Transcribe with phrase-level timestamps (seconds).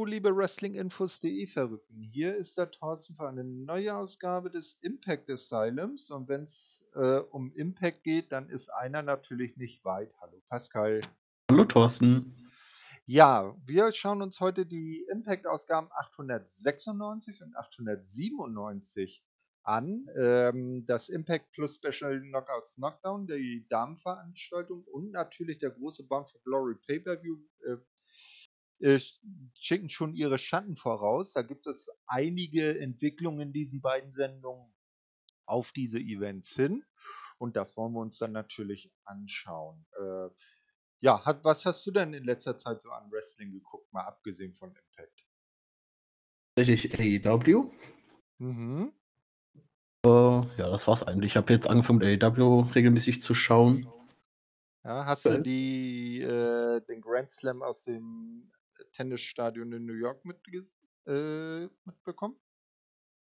[0.00, 2.00] Hallo, liebe Wrestlinginfos.de Verrückten.
[2.00, 6.10] Hier ist der Thorsten für eine neue Ausgabe des Impact Asylums.
[6.10, 10.10] Und wenn es äh, um Impact geht, dann ist einer natürlich nicht weit.
[10.22, 11.02] Hallo, Pascal.
[11.50, 12.34] Hallo, Thorsten.
[13.04, 19.22] Ja, wir schauen uns heute die Impact-Ausgaben 896 und 897
[19.64, 20.08] an.
[20.18, 26.40] Ähm, das Impact Plus Special Knockouts Knockdown, die Damenveranstaltung und natürlich der große Bound for
[26.44, 27.36] Glory Pay-Per-View
[27.66, 27.76] äh,
[29.54, 31.32] schicken schon ihre Schatten voraus.
[31.32, 34.72] Da gibt es einige Entwicklungen in diesen beiden Sendungen
[35.46, 36.84] auf diese Events hin.
[37.38, 39.86] Und das wollen wir uns dann natürlich anschauen.
[39.98, 40.28] Äh,
[41.00, 44.54] ja, hat, was hast du denn in letzter Zeit so an Wrestling geguckt, mal abgesehen
[44.54, 45.26] von Impact?
[46.54, 47.70] Tatsächlich AEW.
[48.38, 48.92] Mhm.
[50.04, 51.32] Äh, ja, das war's eigentlich.
[51.32, 53.90] Ich habe jetzt angefangen mit AEW regelmäßig zu schauen.
[54.84, 55.42] Ja, hast du äh.
[55.42, 58.50] die, äh, den Grand Slam aus dem
[58.92, 60.24] Tennisstadion in New York
[61.06, 62.36] äh, mitbekommen?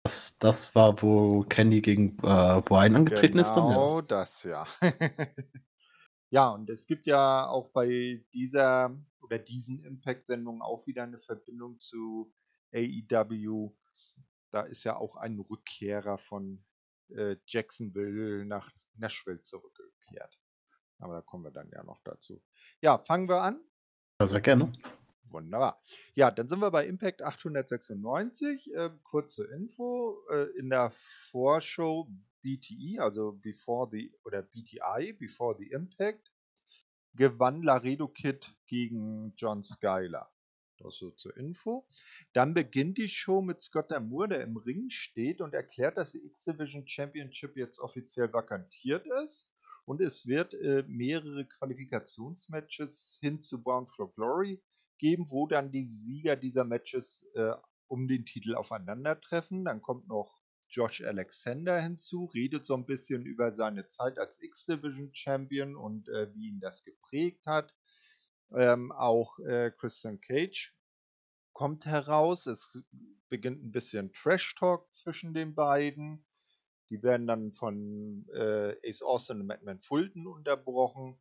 [0.04, 3.54] Das, das war, wo Candy gegen äh, Brian angetreten genau ist?
[3.54, 4.02] Genau ja.
[4.02, 4.66] das, ja.
[6.30, 11.78] ja, und es gibt ja auch bei dieser oder diesen Impact-Sendungen auch wieder eine Verbindung
[11.78, 12.32] zu
[12.72, 13.74] AEW.
[14.50, 16.64] Da ist ja auch ein Rückkehrer von
[17.10, 20.40] äh, Jacksonville nach Nashville zurückgekehrt.
[20.98, 22.42] Aber da kommen wir dann ja noch dazu.
[22.80, 23.60] Ja, fangen wir an.
[24.20, 24.72] Ja, sehr gerne.
[25.30, 25.80] Wunderbar.
[26.14, 28.74] Ja, dann sind wir bei Impact 896.
[28.74, 30.22] Äh, kurze Info.
[30.30, 30.92] Äh, in der
[31.30, 32.08] Vorschau
[32.42, 36.30] BTE, also Before the oder BTI, Before the Impact,
[37.14, 40.30] gewann Laredo Kid gegen John Skyler.
[40.78, 41.86] Das so zur Info.
[42.32, 46.24] Dann beginnt die Show mit Scott Moore, der im Ring steht und erklärt, dass die
[46.24, 49.50] X-Division Championship jetzt offiziell vakantiert ist.
[49.84, 54.62] Und es wird äh, mehrere Qualifikationsmatches hin zu Bound for Glory
[54.98, 57.52] geben, wo dann die Sieger dieser Matches äh,
[57.86, 59.64] um den Titel aufeinandertreffen.
[59.64, 60.38] Dann kommt noch
[60.70, 66.32] Josh Alexander hinzu, redet so ein bisschen über seine Zeit als X-Division Champion und äh,
[66.34, 67.74] wie ihn das geprägt hat.
[68.54, 70.74] Ähm, auch äh, Christian Cage
[71.52, 72.46] kommt heraus.
[72.46, 72.82] Es
[73.28, 76.24] beginnt ein bisschen Trash Talk zwischen den beiden.
[76.90, 81.18] Die werden dann von äh, Ace Austin und Madman Fulton unterbrochen.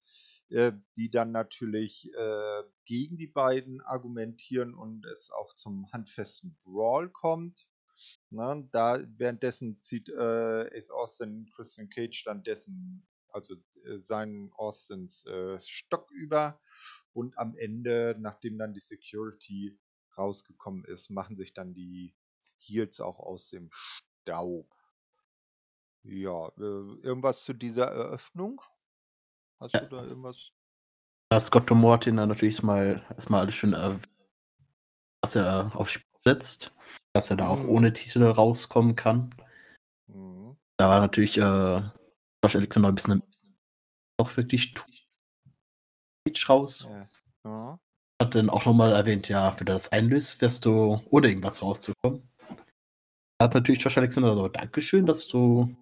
[0.50, 7.09] Äh, die dann natürlich äh, gegen die beiden argumentieren und es auch zum handfesten Brawl
[7.09, 7.68] kommt.
[8.30, 8.69] Na, ne?
[8.72, 15.59] da währenddessen zieht äh, Ace Austin Christian Cage dann dessen, also äh, seinen Austins äh,
[15.59, 16.62] Stock über
[17.12, 19.78] und am Ende, nachdem dann die Security
[20.18, 22.16] rausgekommen ist, machen sich dann die
[22.57, 24.74] Heels auch aus dem Staub.
[26.03, 28.62] Ja, äh, irgendwas zu dieser Eröffnung?
[29.59, 29.81] Hast ja.
[29.81, 30.51] du da irgendwas?
[31.31, 33.97] Ja, Scott Mortin dann natürlich mal erstmal alles schön, äh,
[35.22, 36.73] dass er aufs Spiel setzt,
[37.13, 37.69] dass er da auch mhm.
[37.69, 39.34] ohne Titel rauskommen kann.
[40.07, 40.57] Mhm.
[40.78, 41.81] Da war natürlich äh,
[42.44, 43.23] Josh Alexander ein bisschen
[44.18, 44.73] auch wirklich
[46.47, 46.88] raus.
[46.89, 47.07] Ja.
[47.45, 47.79] Ja.
[48.22, 52.29] Hat dann auch nochmal erwähnt, ja, wenn du das einlöst, wirst du ohne irgendwas rauszukommen.
[53.41, 55.75] Hat natürlich Josh Alexander so, Dankeschön, dass du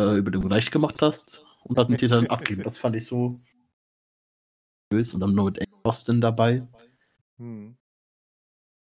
[0.00, 2.62] äh, über den Bereich gemacht hast und hat den Titel dann abgegeben.
[2.62, 3.38] Das fand ich so
[4.90, 6.66] böse und dann nur mit Austin dabei.
[7.38, 7.76] Hm.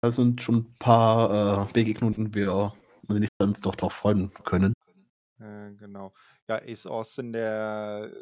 [0.02, 2.72] Da sind schon ein paar äh, Begegnungen, die wir
[3.08, 4.72] uns doch darauf freuen können.
[5.38, 6.12] Äh, genau.
[6.48, 8.12] Ja, Ace Austin, der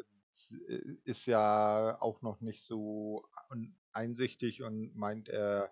[0.67, 3.25] äh, ist ja auch noch nicht so
[3.91, 5.71] einsichtig und meint, er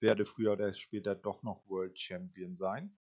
[0.00, 2.96] werde früher oder später doch noch World Champion sein.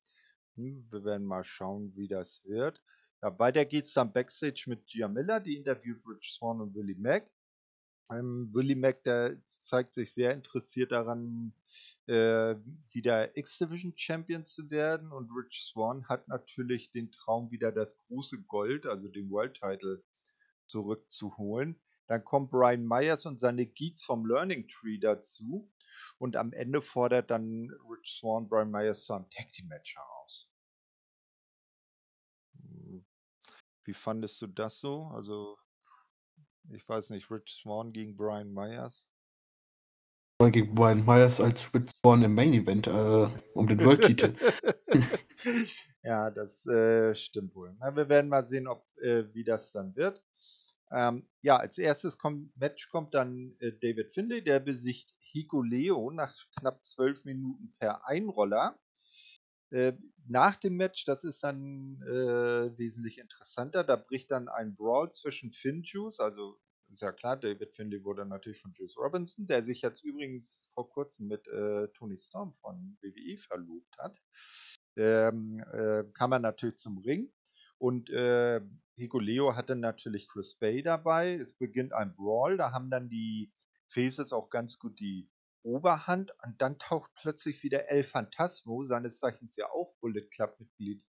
[0.56, 2.82] Hm, wir werden mal schauen, wie das wird.
[3.22, 7.28] Ja, weiter geht's dann Backstage mit Gia Miller, die interviewt Rich Swan und Willie Mack.
[8.10, 11.52] Ähm, Willie Mack, der zeigt sich sehr interessiert daran,
[12.06, 12.54] äh,
[12.92, 18.40] wieder X-Division Champion zu werden und Rich Swan hat natürlich den Traum, wieder das große
[18.42, 20.02] Gold, also den World Title,
[20.66, 21.80] zurückzuholen.
[22.06, 25.70] Dann kommt Brian Myers und seine Geeks vom Learning Tree dazu
[26.18, 30.17] und am Ende fordert dann Rich Swan Brian Myers zu einem Tag Team Match heraus.
[33.88, 35.04] Wie fandest du das so?
[35.14, 35.56] Also,
[36.68, 39.08] ich weiß nicht, Rich Swan gegen Brian Myers?
[40.38, 44.34] Gegen Brian Myers als Rich Swan im Main Event äh, um den World-Titel.
[46.02, 47.74] ja, das äh, stimmt wohl.
[47.80, 50.22] Na, wir werden mal sehen, ob, äh, wie das dann wird.
[50.90, 56.10] Ähm, ja, als erstes kommt, Match kommt dann äh, David Finlay, der besiegt Hiko Leo
[56.10, 58.78] nach knapp zwölf Minuten per Einroller.
[59.70, 59.94] Äh,
[60.28, 65.52] nach dem Match, das ist dann äh, wesentlich interessanter, da bricht dann ein Brawl zwischen
[65.52, 66.58] Finjuice, also
[66.90, 70.88] ist ja klar, David Finlay wurde natürlich von Juice Robinson, der sich jetzt übrigens vor
[70.88, 74.24] kurzem mit äh, Tony Storm von WWE verlobt hat.
[74.96, 77.30] Ähm, äh, kam er natürlich zum Ring.
[77.76, 78.60] Und äh,
[78.96, 81.34] Hikuleo hatte natürlich Chris Bay dabei.
[81.34, 83.52] Es beginnt ein Brawl, da haben dann die
[83.88, 85.28] Faces auch ganz gut die
[85.62, 91.04] Oberhand und dann taucht plötzlich wieder El Phantasmo, seines Zeichens ja auch Bullet Club Mitglied,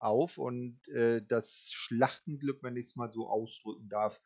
[0.00, 4.20] auf und äh, das Schlachtenglück, wenn ich es mal so ausdrücken darf,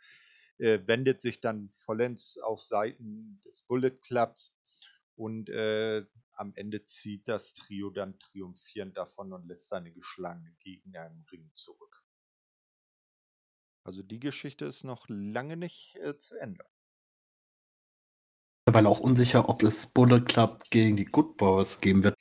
[0.58, 4.54] äh, wendet sich dann vollends auf Seiten des Bullet Clubs
[5.16, 11.06] und äh, am Ende zieht das Trio dann triumphierend davon und lässt seine geschlagenen Gegner
[11.06, 12.02] im Ring zurück.
[13.84, 16.64] Also die Geschichte ist noch lange nicht äh, zu Ende.
[18.66, 22.18] Weil auch unsicher, ob es Bullet Club gegen die Good Boys geben wird.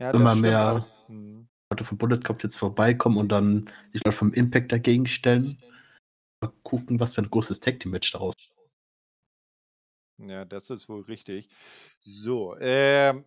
[0.00, 1.48] Ja, Immer mehr hm.
[1.70, 5.58] Leute vom Bullet Club jetzt vorbeikommen und dann sich Leute vom Impact dagegen stellen.
[6.40, 8.34] Mal gucken, was für ein großes Tag Team Match daraus
[10.18, 11.48] ja, das ist wohl richtig.
[12.00, 13.24] So, ähm.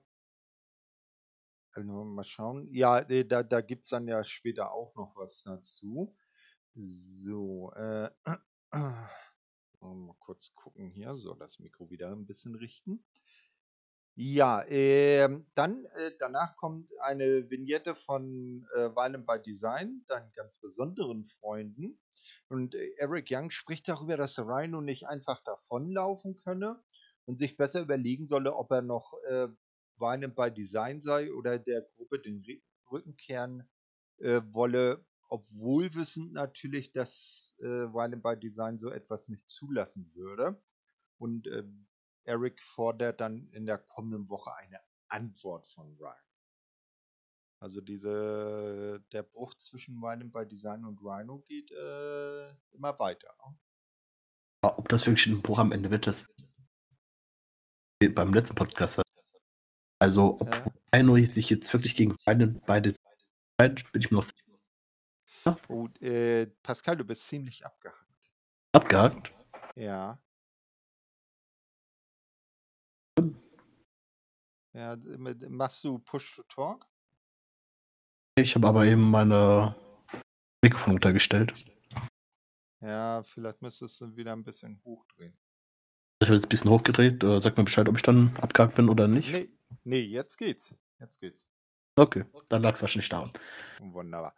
[1.73, 2.67] Also mal schauen.
[2.73, 6.15] Ja, äh, da, da gibt es dann ja später auch noch was dazu.
[6.75, 8.09] So, äh.
[9.81, 11.15] Mal kurz gucken hier.
[11.15, 13.05] So, das Mikro wieder ein bisschen richten.
[14.19, 20.57] Ja, ähm, dann äh, danach kommt eine Vignette von äh, Violent by Design, deinen ganz
[20.57, 21.99] besonderen Freunden.
[22.49, 26.81] Und äh, Eric Young spricht darüber, dass Rhino nicht einfach davonlaufen könne
[27.25, 29.49] und sich besser überlegen solle, ob er noch äh,
[29.97, 32.43] Violent by Design sei oder der Gruppe den
[32.91, 33.69] Rücken kehren
[34.17, 40.61] äh, wolle, obwohl wissend natürlich, dass äh, Violent by Design so etwas nicht zulassen würde.
[41.17, 41.63] Und äh,
[42.23, 46.15] Eric fordert dann in der kommenden Woche eine Antwort von Ryan.
[47.59, 53.33] Also diese, der Bruch zwischen Violent by Design und Rhino geht äh, immer weiter.
[53.45, 53.57] Ne?
[54.61, 56.27] Ob das wirklich ein Bruch am Ende wird, das
[58.13, 59.01] beim letzten Podcast.
[59.99, 60.71] Also ob ja.
[60.93, 63.07] Rhino sich jetzt wirklich gegen Violent by Design
[63.57, 64.46] bin ich mir noch ja?
[65.67, 68.31] Oh, äh, Pascal, du bist ziemlich abgehakt.
[68.73, 69.31] Abgehakt?
[69.75, 70.19] Ja.
[74.73, 74.95] Ja,
[75.49, 76.85] machst du Push to Talk?
[78.37, 79.75] Ich habe aber eben meine
[80.63, 81.53] Mikrofon untergestellt.
[82.81, 85.35] Ja, vielleicht müsstest du wieder ein bisschen hochdrehen.
[86.21, 87.23] Ich habe jetzt ein bisschen hochgedreht.
[87.23, 89.31] Oder sag mir Bescheid, ob ich dann abgehakt bin oder nicht.
[89.31, 89.49] Nee,
[89.83, 90.75] nee jetzt geht's.
[90.99, 91.47] Jetzt geht's.
[91.95, 93.31] Okay, dann lag es wahrscheinlich daran.
[93.79, 94.35] Wunderbar.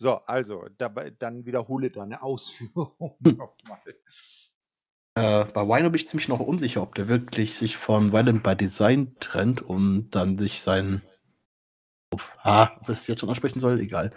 [0.00, 3.82] So, also, dabei, dann wiederhole deine Ausführung nochmal.
[5.16, 8.54] Äh, bei Wino bin ich ziemlich noch unsicher, ob der wirklich sich von Violent by
[8.54, 11.02] Design trennt und dann sich sein.
[12.42, 14.12] Ah, ob ich es jetzt schon ansprechen soll, egal.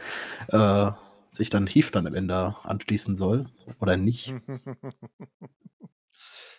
[0.50, 0.92] Äh,
[1.36, 3.50] sich dann Heath dann am Ende anschließen soll
[3.80, 4.28] oder nicht.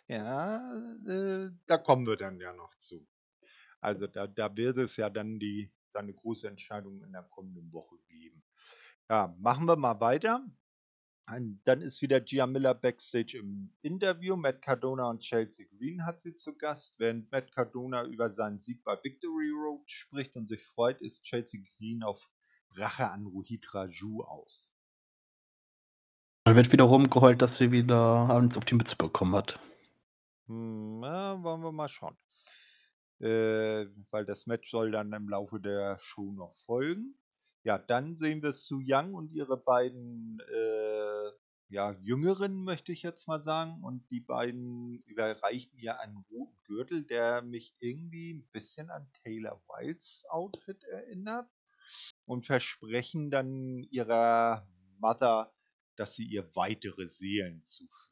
[0.09, 0.75] ja,
[1.07, 3.07] äh, da kommen wir dann ja noch zu.
[3.81, 7.97] Also da, da wird es ja dann die seine große Entscheidung in der kommenden Woche
[8.09, 8.43] geben.
[9.11, 10.45] Ja, machen wir mal weiter.
[11.27, 14.37] Dann ist wieder Gia Miller backstage im Interview.
[14.37, 16.99] Matt Cardona und Chelsea Green hat sie zu Gast.
[16.99, 21.61] Während Matt Cardona über seinen Sieg bei Victory Road spricht und sich freut, ist Chelsea
[21.79, 22.29] Green auf
[22.73, 24.73] Rache an Rohit Raju aus.
[26.45, 29.61] Dann wird wiederum geheult, dass sie wieder eins auf die Mütze bekommen hat.
[30.49, 32.17] Hm, na, wollen wir mal schauen.
[33.21, 37.15] Äh, weil das Match soll dann im Laufe der Show noch folgen.
[37.65, 41.31] Ja, dann sehen wir Su Young und ihre beiden äh,
[41.69, 43.83] ja, Jüngeren, möchte ich jetzt mal sagen.
[43.83, 49.63] Und die beiden überreichen ihr einen roten Gürtel, der mich irgendwie ein bisschen an Taylor
[49.69, 51.49] Wilds Outfit erinnert.
[52.27, 55.53] Und versprechen dann ihrer Mother,
[55.97, 58.12] dass sie ihr weitere Seelen zuführen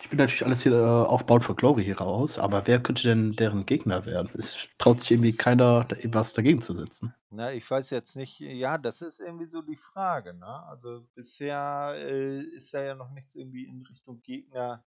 [0.00, 3.32] Ich bin natürlich alles hier äh, aufbaut für Glory hier raus, aber wer könnte denn
[3.32, 4.30] deren Gegner werden?
[4.34, 7.14] Es traut sich irgendwie keiner, was dagegen zu setzen.
[7.30, 10.64] Na, ich weiß jetzt nicht, ja, das ist irgendwie so die Frage, ne?
[10.66, 14.84] Also bisher äh, ist da ja noch nichts irgendwie in Richtung Gegner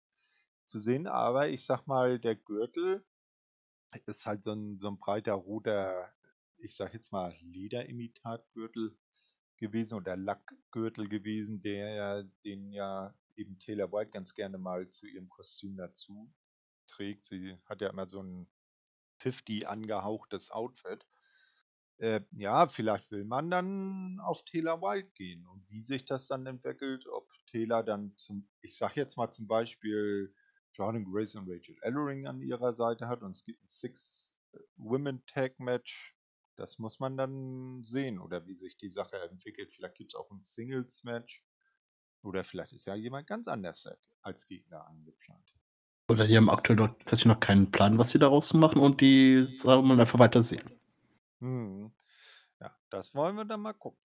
[0.65, 3.03] zu sehen, aber ich sag mal, der Gürtel
[4.05, 6.09] ist halt so ein, so ein breiter roter,
[6.57, 8.95] ich sag jetzt mal Lederimitatgürtel
[9.57, 15.07] gewesen oder Lackgürtel gewesen, der ja den ja eben Taylor White ganz gerne mal zu
[15.07, 16.31] ihrem Kostüm dazu
[16.87, 17.25] trägt.
[17.25, 18.47] Sie hat ja immer so ein
[19.19, 21.05] 50 angehauchtes Outfit.
[21.97, 26.45] Äh, ja, vielleicht will man dann auf Taylor White gehen und wie sich das dann
[26.45, 30.33] entwickelt, ob Taylor dann zum, ich sag jetzt mal zum Beispiel
[30.73, 34.37] Jordan Grace und Rachel Ellering an ihrer Seite hat und es gibt ein Six
[34.77, 36.15] Women Tag Match,
[36.55, 39.73] das muss man dann sehen oder wie sich die Sache entwickelt.
[39.73, 41.43] Vielleicht gibt es auch ein Singles Match
[42.21, 43.87] Oder vielleicht ist ja jemand ganz anders
[44.21, 45.53] als Gegner angeplant.
[46.09, 49.43] Oder die haben aktuell noch, tatsächlich noch keinen Plan, was sie daraus machen und die
[49.43, 50.69] sagen wir mal einfach weiter sehen.
[51.39, 51.91] Hm.
[52.59, 53.99] Ja, das wollen wir dann mal gucken.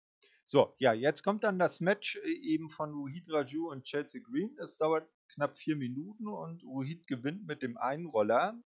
[0.44, 4.56] So, ja, jetzt kommt dann das Match äh, eben von Ruhid Raju und Chelsea Green.
[4.58, 8.60] Es dauert knapp vier Minuten und Ruhid gewinnt mit dem Einroller.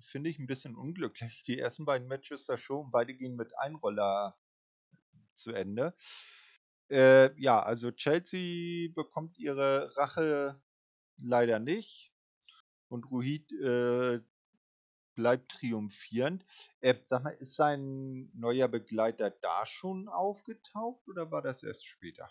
[0.00, 1.44] Finde ich ein bisschen unglücklich.
[1.44, 4.36] Die ersten beiden Matches der Show, beide gehen mit Einroller
[5.34, 5.94] zu Ende.
[6.94, 10.62] Äh, ja, also Chelsea bekommt ihre Rache
[11.16, 12.12] leider nicht.
[12.88, 14.20] Und Ruhid äh,
[15.16, 16.44] bleibt triumphierend.
[16.80, 22.30] Äh, sag mal, ist sein neuer Begleiter da schon aufgetaucht oder war das erst später?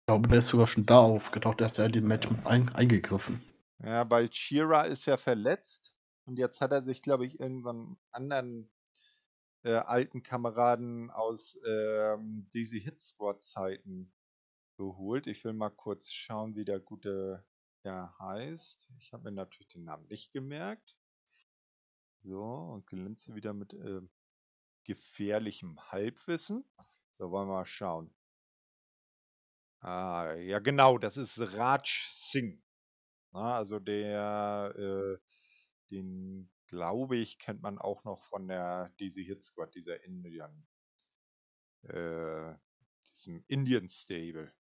[0.00, 1.60] Ich glaube, der ist sogar schon da aufgetaucht.
[1.60, 3.42] Der hat ja in dem Match ein, eingegriffen.
[3.82, 8.70] Ja, weil Shira ist ja verletzt und jetzt hat er sich, glaube ich, irgendwann anderen
[9.62, 14.12] äh, alten Kameraden aus ähm, Daisy Hit Squad Zeiten
[14.76, 15.26] geholt.
[15.26, 17.44] Ich will mal kurz schauen, wie der gute
[17.84, 18.90] ja, heißt.
[18.98, 20.96] Ich habe mir natürlich den Namen nicht gemerkt.
[22.20, 24.00] So, und glänze wieder mit äh,
[24.84, 26.64] gefährlichem Halbwissen.
[27.12, 28.12] So, wollen wir mal schauen.
[29.80, 32.60] Ah, ja genau, das ist Raj Singh.
[33.32, 35.18] Na, also der, äh,
[35.90, 40.66] den glaube ich, kennt man auch noch von der DC Hit Squad, dieser Indian,
[41.82, 42.54] äh,
[43.06, 44.52] diesem Indian Stable,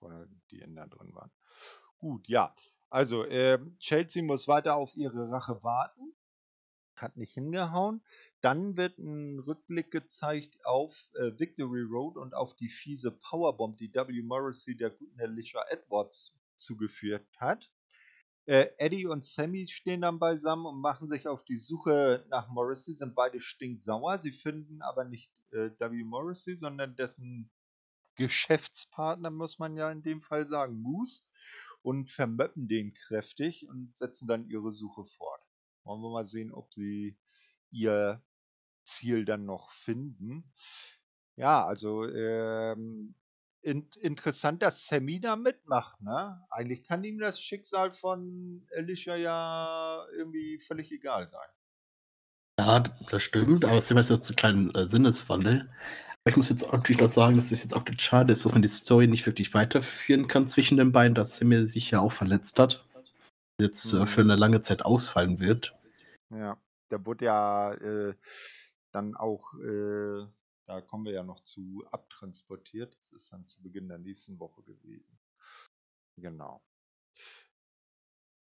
[0.00, 0.10] wo
[0.50, 1.32] die Inder drin waren.
[1.98, 2.54] Gut, ja.
[2.90, 6.14] Also, äh, Chelsea muss weiter auf ihre Rache warten.
[6.96, 8.02] Hat nicht hingehauen.
[8.42, 13.92] Dann wird ein Rückblick gezeigt auf äh, Victory Road und auf die fiese Powerbomb, die
[13.94, 14.22] W.
[14.22, 17.71] Morrissey der guten Alicia Edwards zugeführt hat.
[18.46, 22.94] Äh, Eddie und Sammy stehen dann beisammen und machen sich auf die Suche nach Morrissey,
[22.94, 24.18] sind beide stinksauer.
[24.18, 26.02] Sie finden aber nicht äh, W.
[26.04, 27.50] Morrissey, sondern dessen
[28.16, 31.22] Geschäftspartner, muss man ja in dem Fall sagen, Moose,
[31.82, 35.40] und vermöppen den kräftig und setzen dann ihre Suche fort.
[35.84, 37.18] Wollen wir mal sehen, ob sie
[37.70, 38.22] ihr
[38.84, 40.52] Ziel dann noch finden.
[41.36, 43.14] Ja, also ähm,
[43.62, 46.44] in, interessant, dass Sammy da mitmacht, ne?
[46.50, 51.48] Eigentlich kann ihm das Schicksal von Alicia ja irgendwie völlig egal sein.
[52.58, 55.70] Ja, das stimmt, aber es ist jetzt zu kleinen äh, Sinneswandel.
[56.24, 58.68] Ich muss jetzt natürlich noch sagen, dass es jetzt auch schade ist, dass man die
[58.68, 62.82] Story nicht wirklich weiterführen kann zwischen den beiden, dass Sammy sich ja auch verletzt hat.
[63.60, 64.30] Jetzt äh, für mhm.
[64.30, 65.74] eine lange Zeit ausfallen wird.
[66.30, 66.56] Ja,
[66.90, 68.14] der wurde ja äh,
[68.92, 70.26] dann auch äh,
[70.66, 72.96] da kommen wir ja noch zu abtransportiert.
[72.98, 75.18] Das ist dann zu Beginn der nächsten Woche gewesen.
[76.16, 76.62] Genau.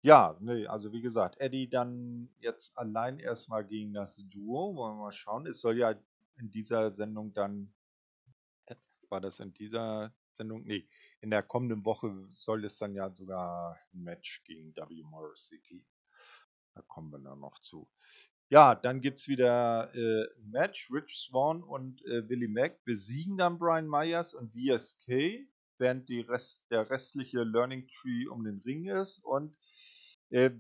[0.03, 4.77] Ja, nee, also wie gesagt, Eddie dann jetzt allein erstmal gegen das Duo.
[4.77, 5.47] Wollen wir mal schauen.
[5.47, 5.95] Es soll ja
[6.37, 7.73] in dieser Sendung dann,
[9.09, 10.65] war das in dieser Sendung?
[10.65, 10.87] Nee,
[11.21, 15.03] in der kommenden Woche soll es dann ja sogar ein Match gegen W.
[15.05, 15.87] Morrissey geben.
[16.75, 17.89] Da kommen wir dann noch zu.
[18.55, 20.89] Ja, dann gibt es wieder äh, ein Match.
[20.93, 25.45] Rich Swan und äh, Willie Mack besiegen dann Brian Myers und VSK,
[25.79, 29.19] während Rest, der restliche Learning Tree um den Ring ist.
[29.25, 29.57] Und
[30.31, 30.51] äh,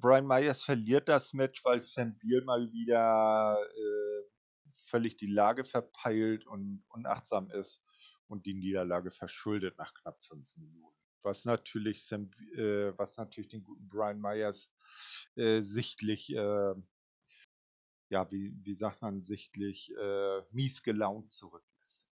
[0.00, 4.24] Brian Myers verliert das Match, weil Sam Beal mal wieder äh,
[4.88, 7.80] völlig die Lage verpeilt und unachtsam ist
[8.26, 10.87] und die Niederlage verschuldet nach knapp fünf Minuten.
[11.22, 14.72] Was natürlich, Sam, äh, was natürlich den guten Brian Myers
[15.36, 16.74] äh, sichtlich, äh,
[18.10, 22.08] ja, wie, wie sagt man, sichtlich äh, mies gelaunt zurücklässt.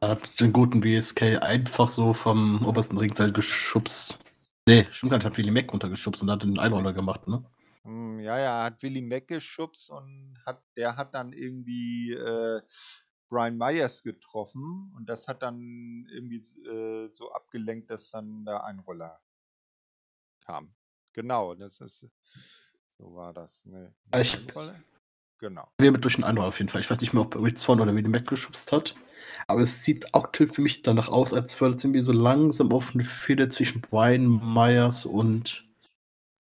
[0.00, 4.18] Er hat den guten WSK einfach so vom obersten Ringseil geschubst.
[4.66, 7.44] Nee, stimmt gar nicht, hat Willi Mack runtergeschubst und hat den Einroller gemacht, ne?
[7.84, 12.60] Hm, ja, ja, hat Willi Mack geschubst und hat, der hat dann irgendwie äh,
[13.32, 16.36] Brian Myers getroffen und das hat dann irgendwie
[16.68, 19.18] äh, so abgelenkt, dass dann der Einroller
[20.44, 20.74] kam.
[21.14, 22.06] Genau, das ist.
[22.98, 23.64] So war das.
[23.64, 24.38] Ne, ich,
[25.38, 25.66] genau.
[25.78, 26.82] Wir mit durch den Einroller auf jeden Fall.
[26.82, 28.94] Ich weiß nicht mehr, ob Ritz vorne oder wie den weggeschubst hat.
[29.46, 32.92] Aber es sieht aktuell für mich danach aus, als würde es irgendwie so langsam auf
[32.92, 35.66] eine Fehde zwischen Brian Myers und.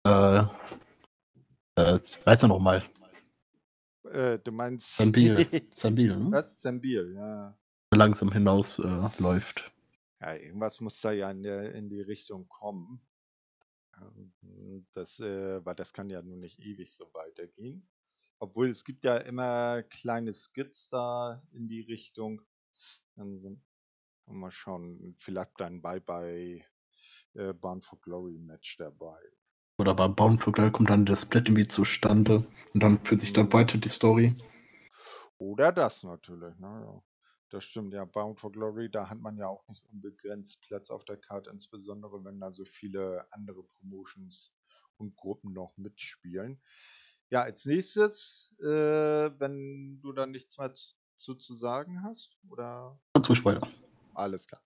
[0.07, 0.39] Äh,
[1.75, 2.83] äh, weiß er noch mal.
[4.11, 4.95] Äh, du meinst.
[4.95, 5.45] Sambil.
[5.73, 6.31] Sambil, ne?
[6.31, 6.61] Was?
[6.61, 7.57] Sambil, ja.
[7.93, 9.71] Langsam hinaus äh, läuft.
[10.21, 13.01] Ja, irgendwas muss da ja in, der, in die Richtung kommen.
[13.97, 17.87] Ähm, das, äh, weil das kann ja nun nicht ewig so weitergehen.
[18.39, 22.41] Obwohl es gibt ja immer kleine Skits da in die Richtung.
[23.15, 23.61] Dann
[24.25, 26.65] mal schauen, vielleicht dann bei
[27.33, 29.19] äh, Bound for Glory Match dabei.
[29.79, 33.31] Oder bei Bound for Glory kommt dann der Split irgendwie zustande und dann führt sich
[33.31, 33.53] dann mhm.
[33.53, 34.35] weiter die Story.
[35.37, 37.01] Oder das natürlich, ne?
[37.49, 38.03] das stimmt, ja.
[38.03, 42.25] Bound for Glory, da hat man ja auch nicht unbegrenzt Platz auf der Karte, insbesondere
[42.25, 44.53] wenn da so viele andere Promotions
[44.97, 46.59] und Gruppen noch mitspielen.
[47.29, 48.65] Ja, als nächstes, äh,
[49.39, 52.99] wenn du dann nichts mehr zu, zu sagen hast, oder?
[53.13, 53.65] Dann tue ich weiter.
[54.19, 54.61] Alles klar.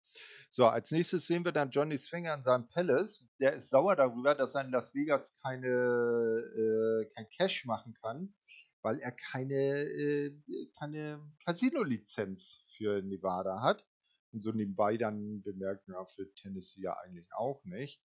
[0.49, 3.25] So, als nächstes sehen wir dann Johnny Swinger in seinem Palace.
[3.39, 8.33] Der ist sauer darüber, dass er in Las Vegas keine, äh, kein Cash machen kann,
[8.81, 10.35] weil er keine, äh,
[10.77, 13.85] keine Casino-Lizenz für Nevada hat.
[14.31, 18.01] Und so nebenbei dann bemerkt, ja, für Tennessee ja eigentlich auch nicht.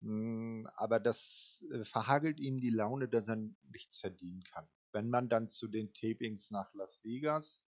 [0.00, 3.38] Hm, aber das äh, verhagelt ihm die Laune, dass er
[3.72, 4.68] nichts verdienen kann.
[4.92, 7.64] Wenn man dann zu den Tapings nach Las Vegas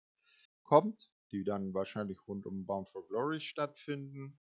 [0.63, 4.39] kommt, die dann wahrscheinlich rund um Bound for Glory stattfinden,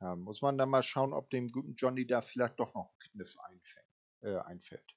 [0.00, 3.10] ja, muss man dann mal schauen, ob dem guten Johnny da vielleicht doch noch ein
[3.10, 3.86] Kniff einfällt,
[4.22, 4.96] äh, einfällt.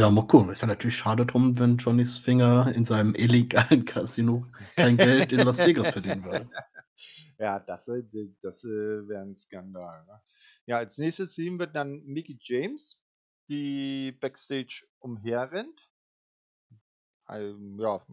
[0.00, 0.50] Ja, mal gucken.
[0.50, 5.40] Es wäre natürlich schade drum, wenn Johnnys Finger in seinem illegalen Casino kein Geld in
[5.40, 6.48] Las Vegas verdienen würde.
[7.38, 8.02] Ja, das, äh,
[8.42, 10.04] das äh, wäre ein Skandal.
[10.04, 10.20] Ne?
[10.66, 13.02] Ja, als nächstes sehen wir dann Mickey James,
[13.48, 15.90] die Backstage umherrennt.
[17.30, 18.06] Ja,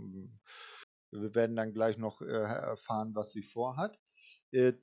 [1.12, 3.98] wir werden dann gleich noch äh, erfahren, was sie vorhat.
[4.52, 4.74] Äh,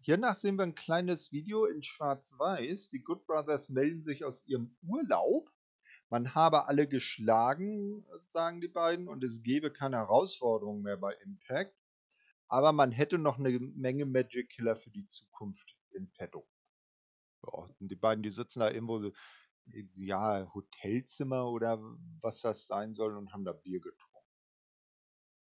[0.00, 2.90] hiernach sehen wir ein kleines Video in Schwarz-Weiß.
[2.90, 5.52] Die Good Brothers melden sich aus ihrem Urlaub
[6.12, 11.74] man habe alle geschlagen, sagen die beiden, und es gebe keine Herausforderungen mehr bei Impact.
[12.48, 16.46] Aber man hätte noch eine Menge Magic Killer für die Zukunft in petto.
[17.46, 19.12] Ja, die beiden, die sitzen da irgendwo so,
[19.94, 21.78] ja, Hotelzimmer oder
[22.20, 24.11] was das sein soll und haben da Bier getrunken.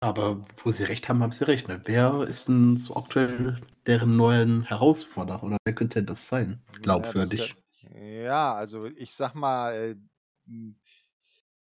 [0.04, 1.70] Aber wo sie recht haben, haben sie recht.
[1.70, 1.82] Ne?
[1.86, 6.62] Wer ist denn so aktuell deren neuen Herausforderer oder wer könnte denn das sein?
[6.82, 7.56] Glaubwürdig.
[7.80, 9.96] Ja, ja, also ich sag mal,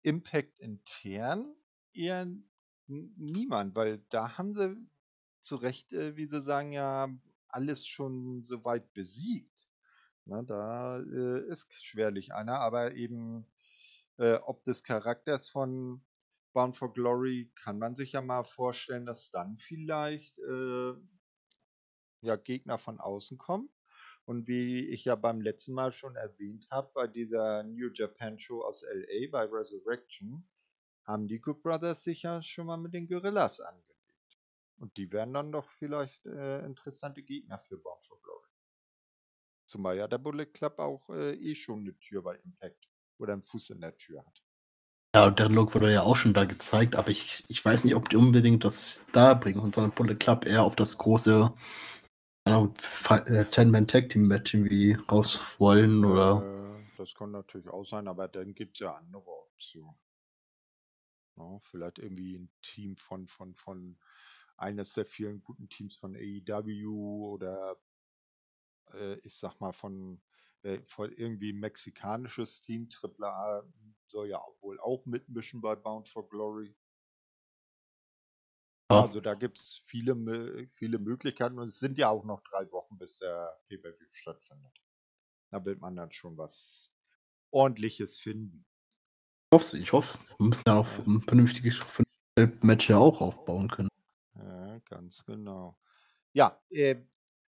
[0.01, 1.53] Impact intern
[1.93, 2.27] eher
[2.87, 4.75] niemand, weil da haben sie
[5.41, 7.09] zu Recht, äh, wie sie sagen, ja
[7.47, 9.67] alles schon soweit besiegt.
[10.25, 13.45] Na, da äh, ist schwerlich einer, aber eben
[14.17, 16.01] äh, ob des Charakters von
[16.53, 20.93] Bound for Glory kann man sich ja mal vorstellen, dass dann vielleicht äh,
[22.21, 23.69] ja, Gegner von außen kommen
[24.25, 28.61] und wie ich ja beim letzten Mal schon erwähnt habe, bei dieser New Japan Show
[28.61, 30.47] aus LA bei Resurrection,
[31.05, 33.91] haben die Good Brothers sich ja schon mal mit den Gorillas angelegt.
[34.77, 38.49] Und die wären dann doch vielleicht äh, interessante Gegner für Bound for Glory.
[39.65, 43.43] Zumal ja der Bullet Club auch äh, eh schon eine Tür bei Impact oder einen
[43.43, 44.43] Fuß in der Tür hat.
[45.13, 47.95] Ja, und der Look wurde ja auch schon da gezeigt, aber ich, ich weiß nicht,
[47.95, 51.51] ob die unbedingt das da bringen, sondern Bullet Club eher auf das große
[52.45, 56.61] äh, Ten-Man-Tag-Team-Match irgendwie raus wollen oder.
[56.97, 59.95] Das kann natürlich auch sein, aber dann gibt es ja andere Optionen.
[61.35, 63.97] Ja, vielleicht irgendwie ein Team von, von, von
[64.55, 67.75] eines der vielen guten Teams von AEW oder
[68.93, 70.21] äh, ich sag mal von,
[70.87, 73.63] von irgendwie mexikanisches Team, AAA
[74.07, 76.75] soll ja wohl auch mitmischen bei Bound for Glory.
[78.89, 82.97] Also da gibt es viele, viele Möglichkeiten und es sind ja auch noch drei Wochen,
[82.97, 84.73] bis der Pay-Per-View stattfindet.
[85.49, 86.91] Da wird man dann schon was
[87.51, 88.65] ordentliches finden.
[89.49, 91.79] Ich hoffe Ich hoffe Wir müssen ja auch ein vernünftiges
[92.61, 93.89] Match ja auch aufbauen können.
[94.35, 95.77] Ja, ganz genau.
[96.33, 96.97] Ja, äh,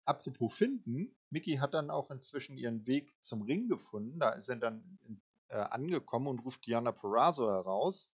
[0.06, 4.20] apropos finden, Mickey hat dann auch inzwischen ihren Weg zum Ring gefunden.
[4.20, 5.00] Da ist er dann
[5.48, 8.12] äh, angekommen und ruft Diana Perazzo heraus.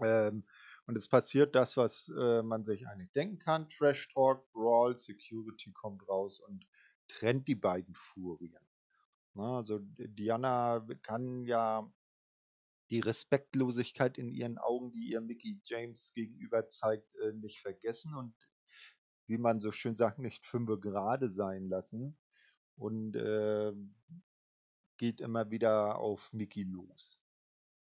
[0.00, 0.44] Ähm,
[0.86, 3.68] und es passiert das, was äh, man sich eigentlich denken kann.
[3.68, 6.66] Trash Talk, Brawl, Security kommt raus und
[7.08, 8.66] trennt die beiden Furien.
[9.34, 11.92] Na, also Diana kann ja
[12.88, 18.34] die Respektlosigkeit in ihren Augen, die ihr Mickey James gegenüber zeigt, äh, nicht vergessen und
[19.26, 22.18] wie man so schön sagt, nicht fünfe gerade sein lassen
[22.80, 23.72] und äh,
[24.96, 27.20] geht immer wieder auf Mickey los.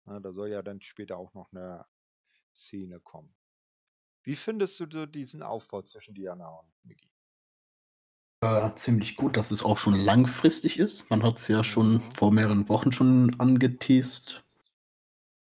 [0.05, 1.85] Na, da soll ja dann später auch noch eine
[2.53, 3.33] Szene kommen.
[4.23, 7.09] Wie findest du diesen Aufbau zwischen Diana und Mickey?
[8.41, 11.09] Äh, ziemlich gut, dass es auch schon langfristig ist.
[11.09, 12.11] Man hat es ja schon mhm.
[12.11, 14.41] vor mehreren Wochen schon angeteased,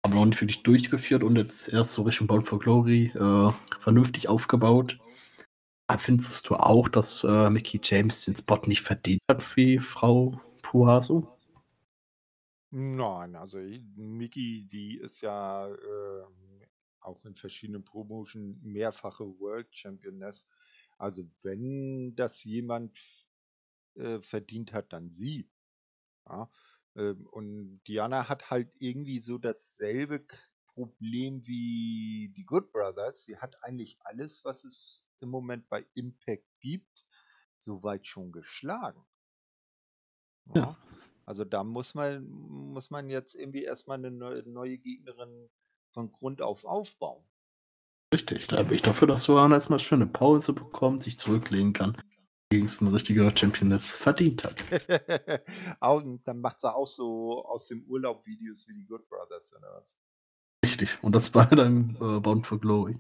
[0.04, 4.30] aber noch nicht wirklich durchgeführt und jetzt erst so Richtung Bound for Glory äh, vernünftig
[4.30, 5.00] aufgebaut.
[6.00, 11.38] Findest du auch, dass äh, Mickey James den Spot nicht verdient hat wie Frau Puaso?
[12.72, 13.58] Nein, also
[13.96, 16.24] Mickey, die ist ja äh,
[17.02, 20.48] auch in verschiedenen Promotion mehrfache World Championess.
[20.98, 22.98] Also wenn das jemand
[23.96, 25.50] äh, verdient hat, dann sie.
[26.30, 26.50] Ja?
[26.96, 30.26] Ähm, und Diana hat halt irgendwie so dasselbe
[30.90, 33.26] Problem wie die Good Brothers.
[33.26, 37.06] Sie hat eigentlich alles, was es im Moment bei Impact gibt,
[37.60, 39.04] soweit schon geschlagen.
[40.56, 40.62] Ja.
[40.62, 40.78] Ja.
[41.26, 45.50] Also da muss man, muss man jetzt irgendwie erstmal eine neue, neue Gegnerin
[45.94, 47.24] von Grund auf aufbauen.
[48.14, 51.96] Richtig, da bin ich dafür, dass Johanna erstmal schöne Pause bekommt, sich zurücklegen kann,
[52.50, 54.62] gegen es ein richtiger Championess verdient hat.
[55.80, 59.74] Und dann macht sie auch so aus dem Urlaub Videos wie die Good Brothers oder
[59.78, 59.98] was.
[60.82, 62.98] Richtig, und das war dann äh, Bound for Glory.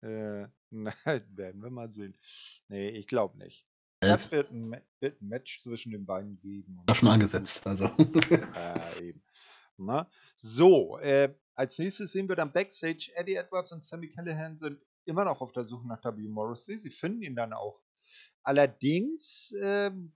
[0.00, 2.16] Äh, na, werden wir mal sehen.
[2.68, 3.66] Nee, ich glaube nicht.
[4.00, 6.82] Er Es wird ein, wird ein Match zwischen den beiden geben.
[6.88, 7.84] ja schon angesetzt, also.
[7.84, 9.22] Äh, eben.
[9.76, 10.08] Na?
[10.36, 15.24] So, äh, als nächstes sehen wir dann Backstage, Eddie Edwards und Sammy Callahan sind immer
[15.24, 16.28] noch auf der Suche nach W.
[16.28, 16.78] Morrissey.
[16.78, 17.82] Sie finden ihn dann auch.
[18.42, 20.14] Allerdings ähm,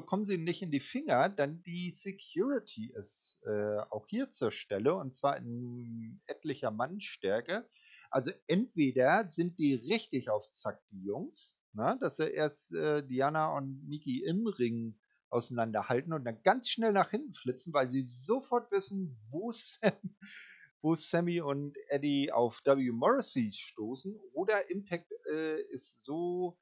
[0.00, 4.94] bekommen sie nicht in die Finger, denn die Security ist äh, auch hier zur Stelle
[4.94, 7.68] und zwar in etlicher Mannstärke.
[8.08, 13.56] Also entweder sind die richtig auf Zack, die Jungs, na, dass sie erst äh, Diana
[13.56, 14.96] und Miki im Ring
[15.30, 19.92] auseinanderhalten und dann ganz schnell nach hinten flitzen, weil sie sofort wissen, wo, Sam,
[20.80, 22.92] wo Sammy und Eddie auf W.
[22.92, 24.16] Morrissey stoßen.
[24.32, 26.56] Oder Impact äh, ist so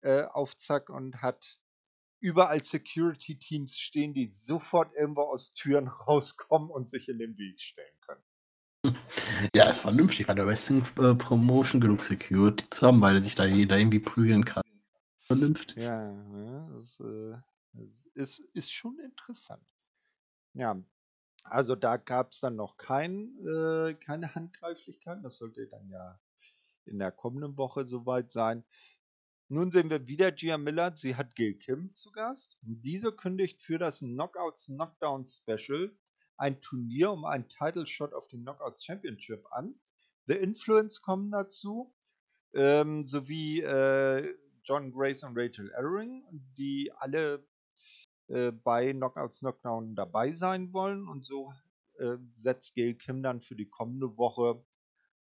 [0.00, 1.56] äh, auf Zack und hat
[2.24, 8.00] überall Security-Teams stehen, die sofort irgendwo aus Türen rauskommen und sich in den Weg stellen
[8.00, 8.96] können.
[9.54, 13.98] Ja, ist vernünftig bei der Wrestling-Promotion genug Security zu haben, weil sich da jeder irgendwie
[13.98, 14.62] prügeln kann.
[15.20, 15.82] Vernünftig.
[15.82, 17.36] Ja, ja das, äh,
[18.14, 19.62] ist, ist schon interessant.
[20.54, 20.82] Ja,
[21.44, 25.22] also da gab es dann noch kein, äh, keine Handgreiflichkeiten.
[25.22, 26.18] Das sollte dann ja
[26.86, 28.64] in der kommenden Woche soweit sein.
[29.54, 30.96] Nun sehen wir wieder Gia Miller.
[30.96, 32.58] Sie hat Gil Kim zu Gast.
[32.62, 35.96] Diese kündigt für das Knockouts Knockdown Special
[36.36, 39.76] ein Turnier um einen Title Shot auf den Knockouts Championship an.
[40.26, 41.94] The Influence kommen dazu,
[42.52, 46.24] ähm, sowie äh, John Grace und Rachel Ellering,
[46.58, 47.46] die alle
[48.26, 51.06] äh, bei Knockouts Knockdown dabei sein wollen.
[51.06, 51.52] Und so
[52.00, 54.64] äh, setzt Gail Kim dann für die kommende Woche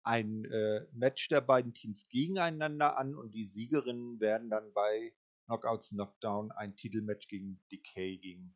[0.04, 5.14] ein äh, Match der beiden Teams gegeneinander an und die Siegerinnen werden dann bei
[5.46, 8.56] Knockouts Knockdown ein Titelmatch gegen Decay, gegen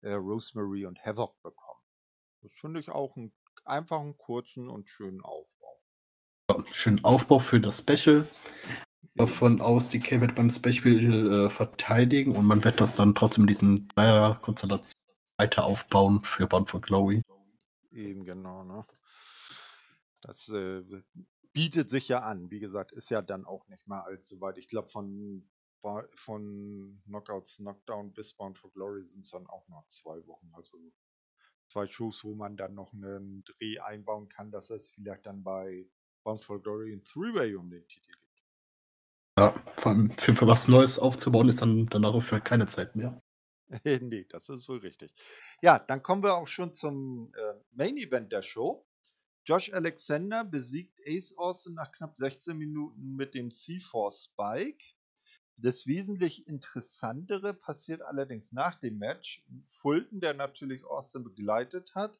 [0.00, 1.80] äh, Rosemary und Havoc bekommen.
[2.42, 3.32] Das finde ich auch einen
[3.64, 5.84] einfachen, kurzen und schönen Aufbau.
[6.72, 8.26] Schönen Aufbau für das Special.
[9.14, 13.48] Davon aus, K wird beim Special äh, verteidigen und man wird das dann trotzdem in
[13.48, 15.00] diesen Dreier-Konstellation
[15.36, 17.22] weiter aufbauen für Bound for Glory.
[17.90, 18.84] Eben genau, ne?
[20.22, 20.82] Das äh,
[21.52, 22.50] bietet sich ja an.
[22.50, 24.58] Wie gesagt, ist ja dann auch nicht mal allzu weit.
[24.58, 25.48] Ich glaube, von,
[26.14, 30.50] von Knockouts Knockdown bis Bound for Glory sind es dann auch noch zwei Wochen.
[30.54, 30.78] Also
[31.68, 35.86] zwei Shows, wo man dann noch einen Dreh einbauen kann, dass es vielleicht dann bei
[36.24, 38.30] Bound for Glory in Three-Way um den Titel gibt.
[39.38, 43.22] Ja, vor allem für, für was Neues aufzubauen ist dann danach für keine Zeit mehr.
[43.84, 45.14] nee, das ist wohl richtig.
[45.62, 48.84] Ja, dann kommen wir auch schon zum äh, Main Event der Show.
[49.44, 54.84] Josh Alexander besiegt Ace Austin nach knapp 16 Minuten mit dem C4 Spike.
[55.56, 59.44] Das wesentlich Interessantere passiert allerdings nach dem Match.
[59.80, 62.18] Fulton, der natürlich Austin begleitet hat,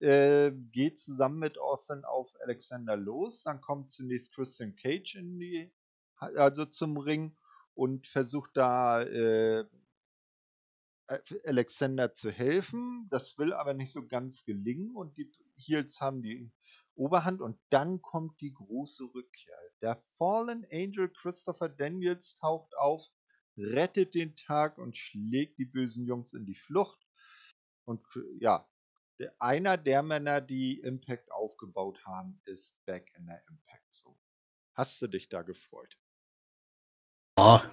[0.00, 3.42] äh, geht zusammen mit Austin auf Alexander los.
[3.42, 5.72] Dann kommt zunächst Christian Cage in die,
[6.16, 7.36] also zum Ring
[7.74, 9.64] und versucht da äh,
[11.44, 13.06] Alexander zu helfen.
[13.10, 16.50] Das will aber nicht so ganz gelingen und die Heels haben die
[16.94, 19.58] Oberhand und dann kommt die große Rückkehr.
[19.82, 23.04] Der Fallen Angel Christopher Daniels taucht auf,
[23.56, 26.98] rettet den Tag und schlägt die bösen Jungs in die Flucht.
[27.84, 28.02] Und
[28.40, 28.68] ja,
[29.38, 34.18] einer der Männer, die Impact aufgebaut haben, ist back in der Impact Zone.
[34.74, 35.96] Hast du dich da gefreut?
[37.38, 37.70] Ja,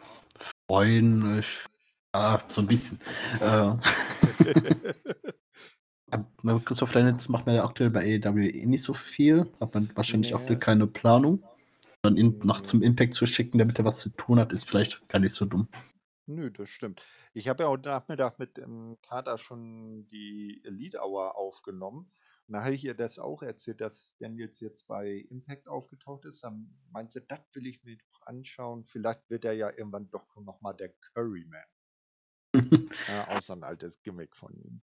[0.68, 1.66] freuen, ich,
[2.14, 3.00] ja, so ein bisschen.
[3.40, 3.76] Äh,
[6.66, 9.52] Christoph Daniels macht man ja aktuell bei AEW eh nicht so viel.
[9.60, 10.38] Hat man wahrscheinlich Nee.
[10.38, 11.44] aktuell keine Planung.
[12.02, 15.08] Dann ihn nach zum Impact zu schicken, damit er was zu tun hat, ist vielleicht
[15.08, 15.68] gar nicht so dumm.
[16.26, 17.02] Nö, das stimmt.
[17.34, 22.10] Ich habe ja heute Nachmittag mit dem Kater schon die Elite Hour aufgenommen.
[22.48, 26.44] Und da habe ich ihr das auch erzählt, dass Daniels jetzt bei Impact aufgetaucht ist.
[26.44, 28.86] Dann meinte, das will ich mir doch anschauen.
[28.86, 31.64] Vielleicht wird er ja irgendwann doch nochmal der Curryman.
[33.30, 34.82] Auch so ein altes Gimmick von ihm.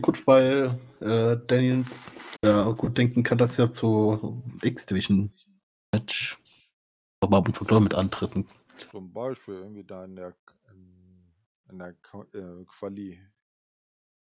[0.00, 2.12] Gut, weil äh, Daniels
[2.44, 6.38] ja, gut denken kann, dass er zu X-Division-Match
[7.20, 8.46] for Glory mit antreten.
[8.90, 10.34] Zum Beispiel irgendwie da in der,
[11.70, 11.96] in, der
[12.34, 13.20] äh, Quali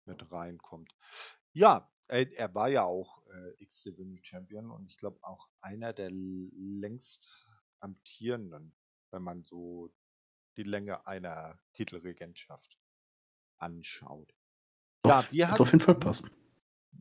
[0.06, 0.96] mit reinkommt.
[1.54, 6.10] Ja, Er, er war ja auch äh, X-Division Champion und ich glaube auch einer der
[6.12, 7.48] längst
[7.80, 8.74] amtierenden,
[9.12, 9.92] wenn man so
[10.58, 12.80] die Länge einer Titelregentschaft
[13.60, 14.34] anschaut.
[15.10, 16.32] Ja, wie hat, auf jeden Fall passen.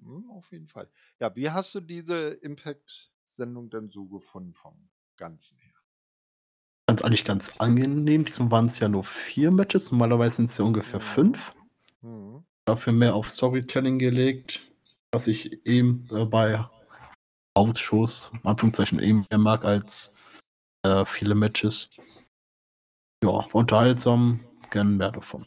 [0.02, 0.88] Hm, auf jeden Fall.
[1.20, 5.74] Ja, wie hast du diese Impact-Sendung denn so gefunden vom Ganzen her?
[6.88, 8.24] Ganz eigentlich ganz angenehm.
[8.24, 9.90] Diesmal waren es ja nur vier Matches.
[9.90, 11.04] Normalerweise sind es ja ungefähr mhm.
[11.04, 11.52] fünf.
[12.00, 12.44] Mhm.
[12.64, 14.62] Dafür mehr auf Storytelling gelegt,
[15.12, 16.64] was ich eben äh, bei
[17.54, 20.14] Ausshows, Anführungszeichen, eben mehr mag als
[20.82, 21.90] äh, viele Matches.
[23.22, 25.46] Ja, unterhaltsam, gerne mehr davon.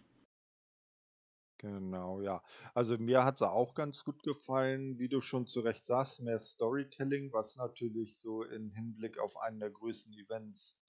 [1.62, 2.42] Genau, ja.
[2.74, 6.40] Also mir hat sie auch ganz gut gefallen, wie du schon zu Recht sagst, mehr
[6.40, 10.80] Storytelling, was natürlich so im Hinblick auf einen der größten Events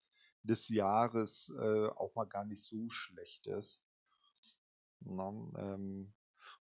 [0.42, 3.82] des Jahres äh, auch mal gar nicht so schlecht ist.
[5.00, 6.14] Na, ähm,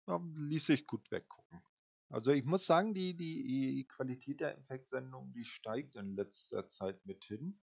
[0.07, 1.61] ja, ließ sich gut weggucken.
[2.09, 7.25] Also ich muss sagen, die, die Qualität der Impact-Sendung, die steigt in letzter Zeit mit
[7.25, 7.59] hin.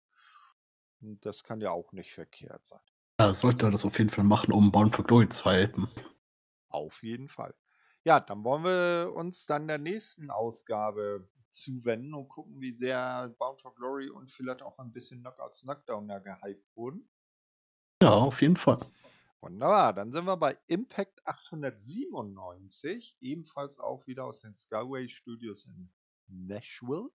[1.03, 2.81] Und das kann ja auch nicht verkehrt sein.
[3.21, 5.91] Ja, sollte das auf jeden Fall machen, um Bound for Glory zu halten.
[6.71, 7.55] Auf jeden Fall.
[8.05, 13.61] Ja, dann wollen wir uns dann der nächsten Ausgabe zuwenden und gucken, wie sehr Bound
[13.61, 17.09] for Glory und vielleicht auch ein bisschen Knockouts Knockdown ja gehypt wurden.
[18.03, 18.81] Ja, auf jeden Fall.
[19.41, 25.91] Wunderbar, dann sind wir bei Impact 897, ebenfalls auch wieder aus den Skyway Studios in
[26.29, 27.11] Nashville.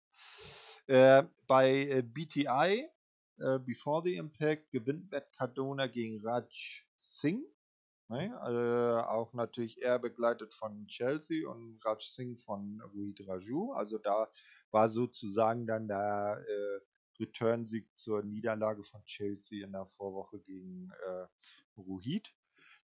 [0.87, 2.89] Äh, bei äh, BTI,
[3.37, 7.45] äh, Before the Impact, gewinnt Matt Cardona gegen Raj Singh.
[8.07, 8.25] Ne?
[8.25, 13.73] Äh, auch natürlich er begleitet von Chelsea und Raj Singh von Ruhid Raju.
[13.73, 14.27] Also da
[14.71, 16.79] war sozusagen dann der äh,
[17.19, 21.27] Return-Sieg zur Niederlage von Chelsea in der Vorwoche gegen äh,
[21.81, 22.33] Ruhid.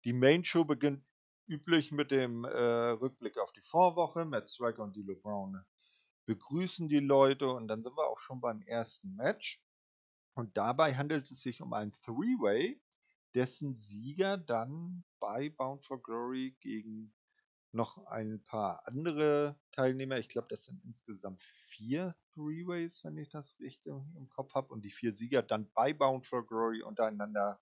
[0.05, 1.03] Die Main Show beginnt
[1.47, 4.25] üblich mit dem äh, Rückblick auf die Vorwoche.
[4.25, 5.63] Matt Striker und D'Lo Brown
[6.25, 9.61] begrüßen die Leute und dann sind wir auch schon beim ersten Match.
[10.33, 12.81] Und dabei handelt es sich um ein Three-Way
[13.35, 17.13] dessen Sieger dann bei Bound for Glory gegen
[17.71, 23.57] noch ein paar andere Teilnehmer, ich glaube, das sind insgesamt vier Three-Ways, wenn ich das
[23.59, 27.61] richtig im Kopf habe, und die vier Sieger dann bei Bound for Glory untereinander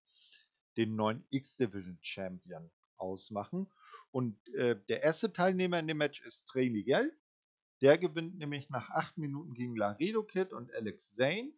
[0.78, 3.68] den neuen X-Division Champion ausmachen.
[4.12, 7.16] Und äh, der erste Teilnehmer in dem Match ist Trey Miguel.
[7.82, 11.54] Der gewinnt nämlich nach acht Minuten gegen Laredo Kid und Alex Zane.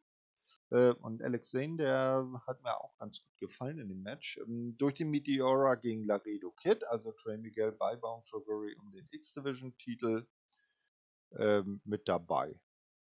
[0.71, 4.37] Äh, und Alex Zane, der hat mir auch ganz gut gefallen in dem Match.
[4.37, 9.07] Ähm, durch den Meteora gegen Laredo Kid, also Trey Miguel bei Bound Fury um den
[9.11, 10.25] X-Division-Titel
[11.37, 12.59] ähm, mit dabei.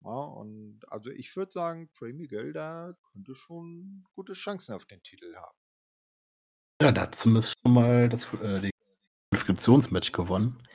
[0.02, 5.02] Ja, und also ich würde sagen, Trey Miguel, da könnte schon gute Chancen auf den
[5.02, 5.58] Titel haben.
[6.80, 8.70] Ja, da hat zumindest schon mal das äh,
[10.12, 10.66] gewonnen.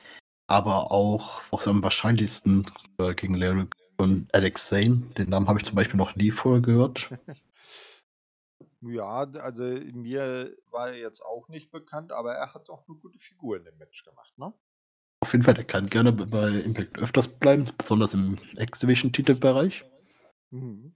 [0.48, 2.66] Aber auch, auch am wahrscheinlichsten
[2.98, 6.62] äh, gegen Larry und Alex Zane, den Namen habe ich zum Beispiel noch nie vorher
[6.62, 7.10] gehört.
[8.82, 13.18] Ja, also mir war er jetzt auch nicht bekannt, aber er hat auch eine gute
[13.18, 14.52] Figur in dem Match gemacht, ne?
[15.20, 19.84] Auf jeden Fall, der kann gerne bei Impact öfters bleiben, besonders im X-Division-Titelbereich.
[20.50, 20.94] Mhm.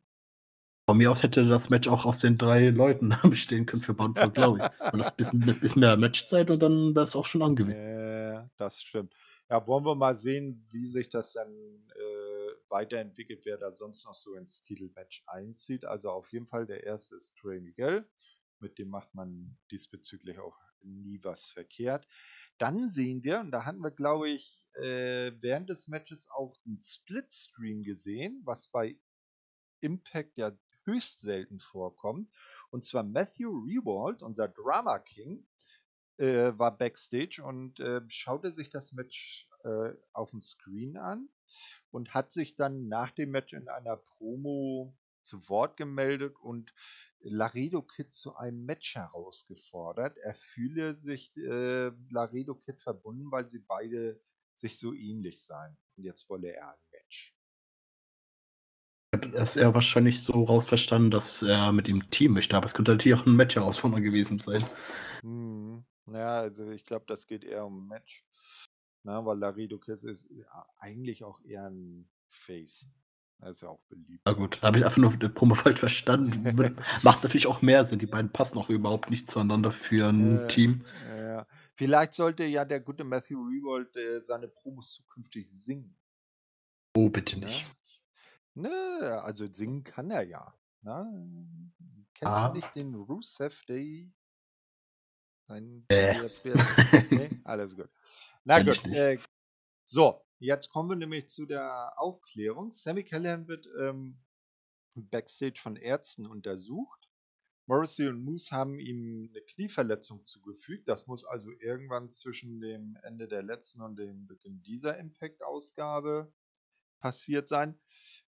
[0.89, 4.19] Von mir aus hätte das Match auch aus den drei Leuten bestehen können für Bound
[4.19, 4.61] for Glory.
[4.93, 7.79] und das bisschen, bisschen mehr Matchzeit und dann wäre es auch schon angewiesen.
[7.79, 9.15] Äh, das stimmt.
[9.49, 12.20] Ja, wollen wir mal sehen, wie sich das dann äh,
[12.71, 15.85] weiterentwickelt, wer da sonst noch so ins Titelmatch einzieht.
[15.85, 18.09] Also auf jeden Fall der erste ist Trey Miguel.
[18.61, 22.07] Mit dem macht man diesbezüglich auch nie was verkehrt.
[22.59, 26.81] Dann sehen wir, und da hatten wir, glaube ich, äh, während des Matches auch einen
[26.83, 28.99] Split-Stream gesehen, was bei
[29.81, 30.53] Impact ja
[30.85, 32.31] höchst selten vorkommt.
[32.71, 35.47] Und zwar Matthew Rewald, unser Drama King,
[36.19, 39.47] äh, war backstage und äh, schaute sich das Match
[40.15, 41.29] auf dem Screen an
[41.91, 46.73] und hat sich dann nach dem Match in einer Promo zu Wort gemeldet und
[47.21, 50.17] Laredo Kid zu einem Match herausgefordert.
[50.19, 54.21] Er fühle sich äh, Laredo Kid verbunden, weil sie beide
[54.55, 55.77] sich so ähnlich seien.
[55.97, 57.35] Und jetzt wolle er ein Match.
[59.33, 62.93] Das ist er wahrscheinlich so rausverstanden, dass er mit ihm Team möchte, aber es könnte
[62.93, 64.65] natürlich auch ein Match-Herausforderer gewesen sein.
[65.23, 68.25] Hm, ja, also ich glaube, das geht eher um ein Match.
[69.03, 70.29] Na, weil Laredo Kid ist
[70.79, 72.87] eigentlich auch eher ein Face.
[73.39, 74.21] Er ist ja auch beliebt.
[74.27, 76.77] Na gut, habe ich einfach nur den Promo falsch verstanden.
[77.03, 77.99] Macht natürlich auch mehr Sinn.
[77.99, 80.85] Die beiden passen auch überhaupt nicht zueinander für ein äh, Team.
[81.09, 81.45] Äh,
[81.81, 85.97] Vielleicht sollte ja der gute Matthew Rewold äh, seine Promos zukünftig singen.
[86.95, 87.71] Oh, bitte nicht.
[88.53, 88.69] Ne,
[89.23, 90.55] also singen kann er ja.
[90.83, 91.11] Na?
[92.13, 92.49] Kennst ah.
[92.49, 94.13] du nicht den Rusev Day?
[95.49, 96.29] Sein äh.
[97.11, 97.89] nee, alles gut.
[98.45, 98.85] Na gut.
[98.87, 99.19] Äh,
[99.85, 102.73] so, Jetzt kommen wir nämlich zu der Aufklärung.
[102.73, 104.19] Sammy Callahan wird ähm,
[104.95, 106.99] backstage von Ärzten untersucht.
[107.67, 110.89] Morrissey und Moose haben ihm eine Knieverletzung zugefügt.
[110.89, 116.33] Das muss also irgendwann zwischen dem Ende der letzten und dem Beginn dieser Impact-Ausgabe
[117.01, 117.79] passiert sein.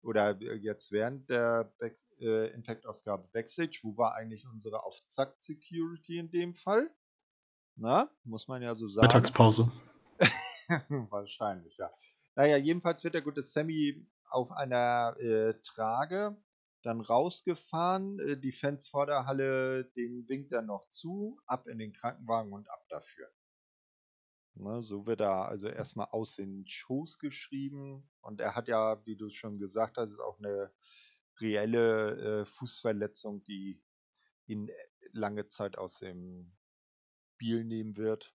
[0.03, 3.81] Oder jetzt während der Back äh, Impact-Ausgabe Backstage.
[3.83, 6.95] Wo war eigentlich unsere Auf-Zack-Security in dem Fall?
[7.75, 9.07] Na, muss man ja so sagen.
[9.07, 9.73] Mittagspause.
[11.11, 11.91] Wahrscheinlich, ja.
[12.35, 16.37] Naja, jedenfalls wird der gute Sammy auf einer äh, Trage
[16.83, 18.19] dann rausgefahren.
[18.21, 22.53] Äh, die Fans vor der Halle, den winkt er noch zu, ab in den Krankenwagen
[22.53, 23.29] und ab dafür.
[24.55, 28.09] Ne, so wird er also erstmal aus den Shows geschrieben.
[28.21, 30.71] Und er hat ja, wie du schon gesagt hast, auch eine
[31.41, 33.83] reelle äh, Fußverletzung, die
[34.47, 34.71] ihn
[35.13, 36.53] lange Zeit aus dem
[37.35, 38.35] Spiel nehmen wird.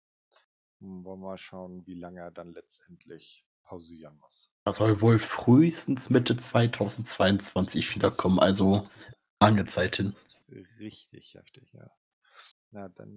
[0.80, 4.50] Hm, wollen wir mal schauen, wie lange er dann letztendlich pausieren muss.
[4.64, 8.88] Er soll wohl frühestens Mitte 2022 wiederkommen, also
[9.40, 10.14] lange Zeit hin.
[10.78, 11.90] Richtig heftig, ja.
[12.70, 13.10] Na, dann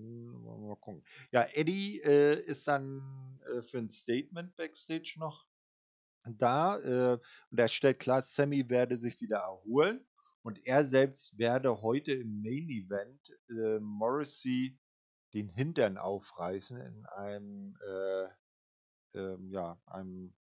[0.43, 1.03] wollen wir mal gucken.
[1.31, 5.45] Ja, Eddie äh, ist dann äh, für ein Statement backstage noch
[6.25, 10.05] da äh, und er stellt klar, Sammy werde sich wieder erholen
[10.43, 14.77] und er selbst werde heute im Main Event äh, Morrissey
[15.37, 18.27] den Hintern aufreißen in einem äh,
[19.19, 20.33] ähm, ja, einem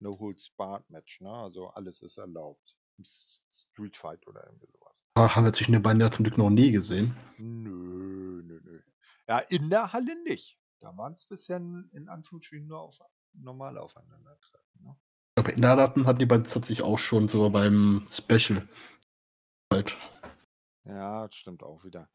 [0.00, 1.32] No-Holds-Barred-Match, ne?
[1.32, 2.76] Also alles ist erlaubt.
[3.02, 5.04] Street Fight oder irgendwie sowas.
[5.14, 7.16] Ah, haben wir zwischen den beiden ja zum Glück noch nie gesehen.
[7.38, 8.82] Nö, nö, nö.
[9.28, 10.58] Ja, in der Halle nicht.
[10.80, 12.98] Da waren es bisher in Anführungsstrichen nur auf
[13.32, 14.82] normal aufeinandertreffen.
[14.82, 14.96] Ne?
[15.36, 18.68] Aber in der Halle hatten die beiden sich auch schon so beim Special.
[19.72, 19.96] Halt.
[20.84, 22.10] Ja, das stimmt auch wieder.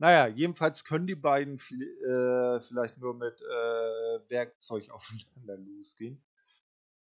[0.00, 6.22] Naja, jedenfalls können die beiden äh, vielleicht nur mit äh, Werkzeug aufeinander losgehen.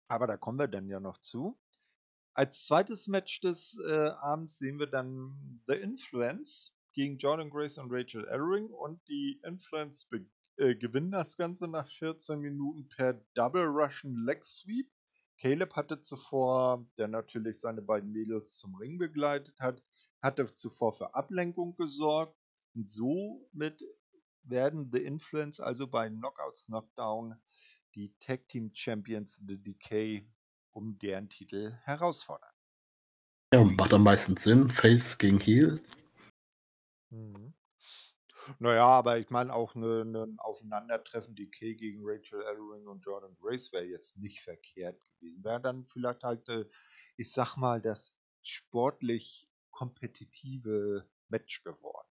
[0.08, 1.60] Aber da kommen wir dann ja noch zu.
[2.34, 7.92] Als zweites Match des äh, Abends sehen wir dann The Influence gegen Jordan Grace und
[7.92, 10.08] Rachel Ellering und die Influence
[10.58, 14.90] äh, gewinnen das Ganze nach 14 Minuten per Double Russian Leg Sweep.
[15.40, 19.82] Caleb hatte zuvor, der natürlich seine beiden Mädels zum Ring begleitet hat,
[20.22, 22.41] hatte zuvor für Ablenkung gesorgt
[22.76, 23.84] und somit
[24.44, 27.36] werden The Influence also bei Knockouts Knockdown
[27.96, 30.28] die Tag Team Champions The Decay
[30.74, 32.50] um deren Titel herausfordern.
[33.54, 34.70] Ja, macht am meisten Sinn.
[34.70, 35.82] Face gegen Heel.
[37.10, 37.54] Mhm.
[38.60, 43.36] Naja, aber ich meine auch ein ne, ne Aufeinandertreffen Decay gegen Rachel Ellering und Jordan
[43.40, 45.44] Grace wäre jetzt nicht verkehrt gewesen.
[45.44, 46.66] Wäre dann vielleicht halt, äh,
[47.18, 52.08] ich sag mal, das sportlich kompetitive Match geworden.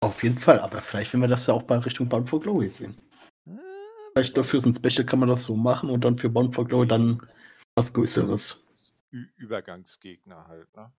[0.00, 2.68] Auf jeden Fall, aber vielleicht werden wir das ja auch bei Richtung Bound for Glory
[2.68, 2.96] sehen.
[3.46, 3.58] Äh,
[4.12, 6.66] vielleicht dafür so ein Special kann man das so machen und dann für Bound for
[6.66, 7.26] Glory dann
[7.74, 8.62] was Größeres.
[9.12, 10.92] Ü Übergangsgegner halt, ne?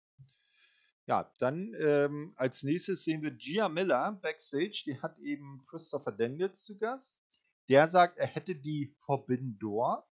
[1.06, 4.84] Ja, dann ähm, als nächstes sehen wir Gia Miller backstage.
[4.86, 7.18] Die hat eben Christopher Daniels zu Gast.
[7.70, 10.06] Der sagt, er hätte die Forbidden Door,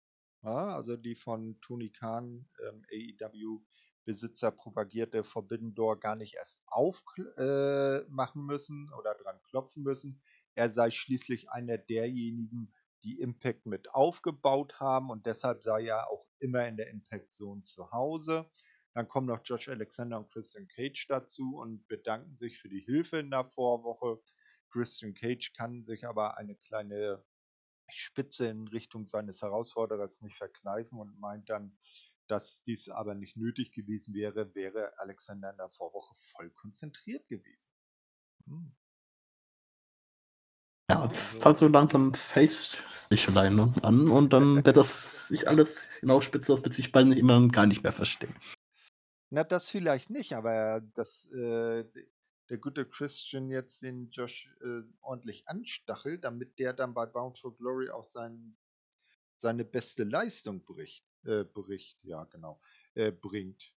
[0.43, 3.59] ja, also die von Tony Khan, ähm, AEW
[4.05, 10.21] Besitzer propagierte Forbidden Door gar nicht erst aufmachen äh, müssen oder dran klopfen müssen.
[10.53, 16.25] Er sei schließlich einer derjenigen, die Impact mit aufgebaut haben und deshalb sei er auch
[16.39, 18.49] immer in der Impact Zone zu Hause.
[18.93, 23.17] Dann kommen noch Josh Alexander und Christian Cage dazu und bedanken sich für die Hilfe
[23.17, 24.21] in der Vorwoche.
[24.71, 27.23] Christian Cage kann sich aber eine kleine
[27.89, 31.77] Spitze in Richtung seines Herausforderers nicht verkneifen und meint dann,
[32.27, 37.71] dass dies aber nicht nötig gewesen wäre, wäre Alexander in der Vorwoche voll konzentriert gewesen.
[38.45, 38.75] Hm.
[40.89, 45.87] Ja, also, fang so langsam Face sich alleine an und dann wird das sich alles
[45.99, 48.35] hinausspitzen, das wird sich bald immer gar nicht mehr verstehen.
[49.31, 51.85] Na, das vielleicht nicht, aber dass äh,
[52.49, 57.57] der gute Christian jetzt den Josh äh, ordentlich anstachelt, damit der dann bei Bound for
[57.57, 58.55] Glory auch sein,
[59.39, 62.59] seine beste Leistung bricht äh, Bericht, ja genau,
[62.93, 63.73] äh, bringt.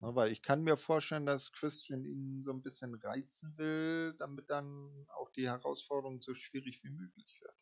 [0.00, 4.48] Ja, weil ich kann mir vorstellen, dass Christian ihn so ein bisschen reizen will, damit
[4.48, 7.54] dann auch die Herausforderung so schwierig wie möglich wird.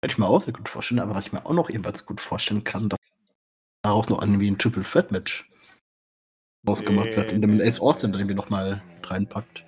[0.00, 2.20] Kann ich mir auch sehr gut vorstellen, aber was ich mir auch noch ebenfalls gut
[2.20, 2.98] vorstellen kann, dass
[3.82, 5.48] daraus noch irgendwie ein Triple Threat Match
[6.66, 9.64] rausgemacht nee, wird, in dem Ace Austin irgendwie nochmal reinpackt.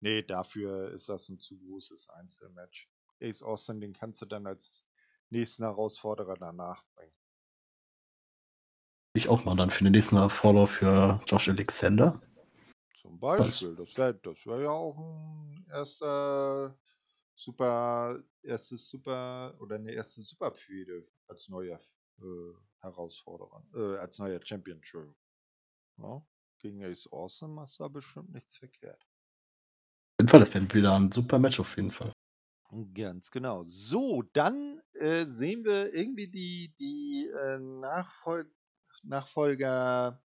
[0.00, 2.88] Nee, dafür ist das ein zu großes Einzelmatch.
[3.20, 4.86] Ace Austin, den kannst du dann als
[5.30, 7.12] nächsten Herausforderer danach bringen
[9.14, 12.20] ich auch mal dann für den nächsten Follow für Josh Alexander.
[13.00, 13.86] Zum Beispiel, Was?
[13.86, 16.78] das wäre das wär ja auch ein erster
[17.34, 21.78] super, erstes Super oder eine erste Superpfede als neuer
[22.20, 25.16] äh, Herausforderer, äh, als neuer Champion, Entschuldigung.
[25.98, 26.22] Ja,
[26.60, 29.00] gegen Ace Awesome hast du bestimmt nichts verkehrt.
[29.00, 32.12] Auf jeden Fall, das wäre wieder ein super Match auf jeden Fall.
[32.94, 33.64] Ganz genau.
[33.64, 38.50] So, dann äh, sehen wir irgendwie die, die äh, Nachfol
[39.04, 40.22] Nachfolger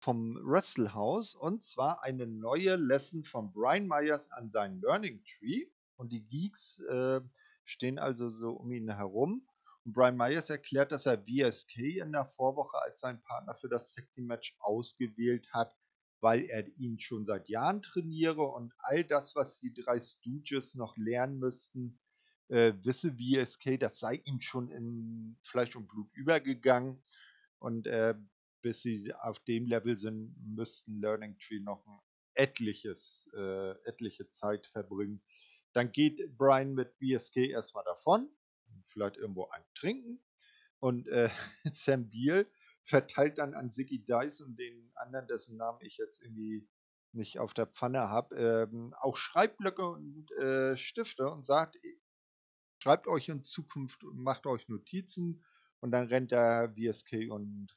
[0.00, 0.92] vom Wrestle
[1.40, 5.66] und zwar eine neue Lesson von Brian Myers an seinen Learning Tree.
[5.96, 7.20] Und die Geeks äh,
[7.64, 9.46] stehen also so um ihn herum.
[9.84, 13.94] Und Brian Myers erklärt, dass er VSK in der Vorwoche als seinen Partner für das
[13.94, 15.74] Tag Team Match ausgewählt hat,
[16.20, 20.96] weil er ihn schon seit Jahren trainiere und all das, was die drei Stooges noch
[20.96, 21.98] lernen müssten,
[22.48, 27.02] äh, wisse VSK, das sei ihm schon in Fleisch und Blut übergegangen.
[27.64, 28.14] Und äh,
[28.60, 31.98] bis sie auf dem Level sind, müssten Learning Tree noch ein
[32.34, 35.22] etliches, äh, etliche Zeit verbringen.
[35.72, 38.28] Dann geht Brian mit VSK erstmal davon,
[38.88, 40.22] vielleicht irgendwo ein Trinken.
[40.78, 41.30] Und äh,
[41.72, 42.46] Sam Beal
[42.84, 46.68] verteilt dann an Ziggy Dice und den anderen, dessen Namen ich jetzt irgendwie
[47.12, 51.78] nicht auf der Pfanne habe, ähm, auch Schreibblöcke und äh, Stifte und sagt,
[52.82, 55.42] schreibt euch in Zukunft und macht euch Notizen
[55.84, 57.68] und dann rennt der VSK und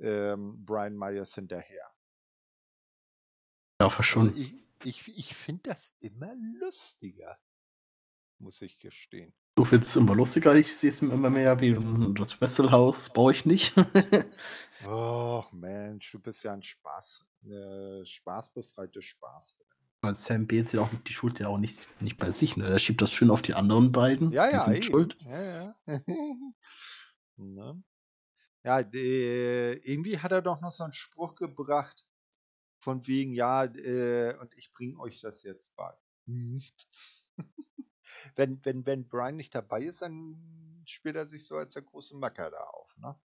[0.00, 1.86] ähm, Brian Myers hinterher.
[3.80, 4.28] Ja, schon.
[4.28, 7.38] Also ich ich, ich finde das immer lustiger,
[8.38, 9.32] muss ich gestehen.
[9.56, 11.74] Du findest es immer lustiger, ich sehe es immer mehr wie
[12.14, 13.72] das Wesselhaus, brauche ich nicht.
[14.84, 19.56] Och Mensch, du bist ja ein Spaß, äh, spaßbefreite Spaß.
[20.02, 22.68] Weil Sam Beals ja auch die Schuld ja auch nicht, nicht bei sich, ne?
[22.68, 24.32] Er schiebt das schön auf die anderen beiden.
[24.32, 25.16] Ja, ja, die sind schuld.
[25.20, 25.74] Ja, ja.
[27.36, 27.82] ne?
[28.64, 32.06] Ja, die, irgendwie hat er doch noch so einen Spruch gebracht,
[32.78, 35.92] von wegen, ja, äh, und ich bringe euch das jetzt bei.
[38.36, 42.16] wenn, wenn, wenn Brian nicht dabei ist, dann spielt er sich so als der große
[42.16, 43.18] Macker da auf, ne?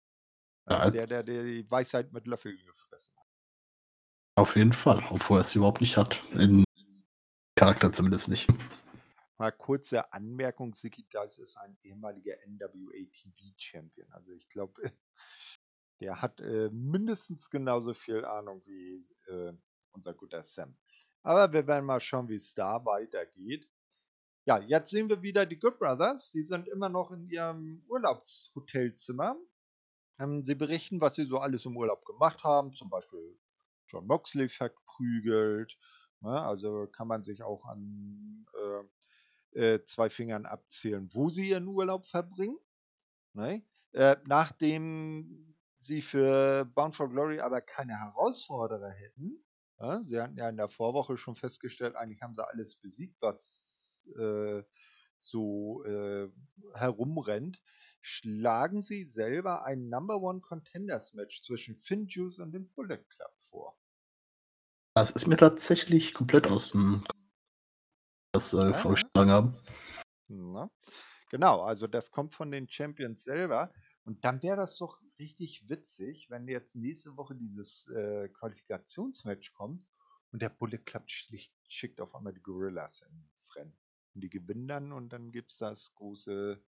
[0.66, 3.26] Als ja, der, der, der die Weisheit mit Löffeln gefressen hat.
[4.36, 6.22] Auf jeden Fall, obwohl er es überhaupt nicht hat.
[6.34, 6.64] In
[7.56, 8.48] Charakter zumindest nicht.
[9.40, 14.12] Mal kurze Anmerkung, Siki Dice ist ein ehemaliger NWA TV Champion.
[14.12, 14.82] Also ich glaube,
[16.00, 19.54] der hat äh, mindestens genauso viel Ahnung wie äh,
[19.92, 20.76] unser guter Sam.
[21.22, 23.70] Aber wir werden mal schauen, wie es da weitergeht.
[24.46, 26.32] Ja, jetzt sehen wir wieder die Good Brothers.
[26.32, 29.36] Sie sind immer noch in ihrem Urlaubshotelzimmer.
[30.20, 32.74] Ähm, sie berichten, was sie so alles im Urlaub gemacht haben.
[32.74, 33.38] Zum Beispiel
[33.88, 35.78] John Moxley verprügelt.
[36.22, 36.42] Ne?
[36.42, 38.97] Also kann man sich auch an äh,
[39.54, 42.58] äh, zwei Fingern abzählen, wo sie ihren Urlaub verbringen.
[43.34, 43.64] Ne?
[43.94, 49.44] Äh, nachdem sie für Bound for Glory aber keine Herausforderer hätten,
[49.80, 54.04] ja, sie hatten ja in der Vorwoche schon festgestellt, eigentlich haben sie alles besiegt, was
[54.18, 54.64] äh,
[55.20, 56.30] so äh,
[56.74, 57.62] herumrennt,
[58.02, 63.34] schlagen sie selber ein Number One Contenders Match zwischen Finn Juice und dem Bullet Club
[63.50, 63.78] vor.
[64.96, 67.06] Das ist mir tatsächlich komplett aus dem
[68.32, 69.58] das äh, ja, vorgeschlagen haben.
[70.28, 70.70] Na,
[71.30, 73.72] genau, also das kommt von den Champions selber.
[74.04, 79.86] Und dann wäre das doch richtig witzig, wenn jetzt nächste Woche dieses äh, Qualifikationsmatch kommt
[80.32, 83.78] und der Bullet Club schlicht, schickt auf einmal die Gorillas ins Rennen.
[84.14, 86.64] Und die gewinnen dann und dann gibt es das große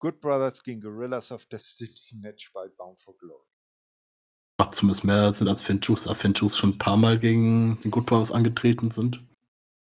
[0.00, 3.46] Good Brothers gegen Gorillas of Destiny Match bei Bound for Glory.
[4.58, 8.06] Macht zumindest mehr Sinn als Finchus, da Finchus schon ein paar Mal gegen die Good
[8.06, 9.24] Brothers angetreten sind.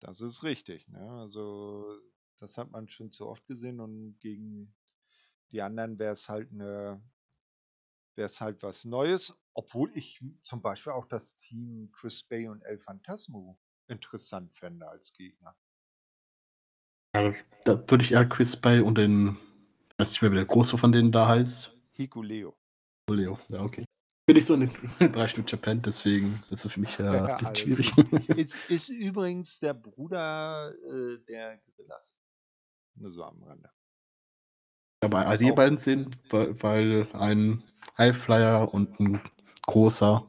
[0.02, 1.08] Das ist richtig, ne?
[1.20, 1.96] Also,
[2.38, 4.74] das hat man schon zu oft gesehen und gegen
[5.52, 7.00] die anderen wäre es halt eine
[8.14, 12.62] wäre es halt was Neues, obwohl ich zum Beispiel auch das Team Chris Bay und
[12.62, 15.56] El Phantasmo interessant fände als Gegner.
[17.14, 17.32] Ja,
[17.64, 19.38] da würde ich eher Chris Bay und den,
[19.98, 21.76] weiß nicht mehr, wie der Große von denen da heißt.
[21.90, 22.56] Hikuleo.
[23.06, 23.84] Hikuleo, ja, okay.
[24.32, 24.72] Bin ich so in den
[25.12, 27.92] Bereich New Japan, deswegen ist es für mich ja, ja ein bisschen schwierig.
[28.38, 32.16] Ist, ist, übrigens der Bruder äh, der Gorillas.
[32.94, 33.70] Nur so am Rande.
[35.02, 37.62] Ja, bei all die beiden sehen, weil, weil ein
[37.98, 39.20] Highflyer und ein
[39.66, 40.26] großer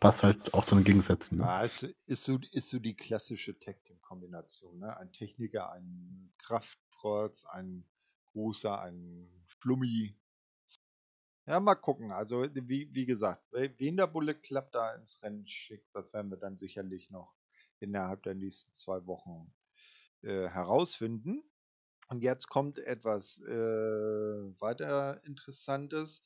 [0.00, 1.38] passt halt auch so eine Gegensätze.
[1.38, 1.44] Ne?
[1.44, 4.80] Ja, ist, ist, so, ist so die klassische Tag-Team-Kombination.
[4.80, 4.94] Ne?
[4.98, 7.86] Ein Techniker, ein Kraftprotz, ein
[8.32, 10.14] großer, ein Flummi.
[11.46, 12.10] Ja, mal gucken.
[12.10, 16.38] Also, wie, wie gesagt, wen der Bullet Club da ins Rennen schickt, das werden wir
[16.38, 17.34] dann sicherlich noch
[17.78, 19.54] innerhalb der nächsten zwei Wochen
[20.22, 21.44] äh, herausfinden.
[22.08, 23.50] Und jetzt kommt etwas äh,
[24.60, 26.22] weiter Interessantes.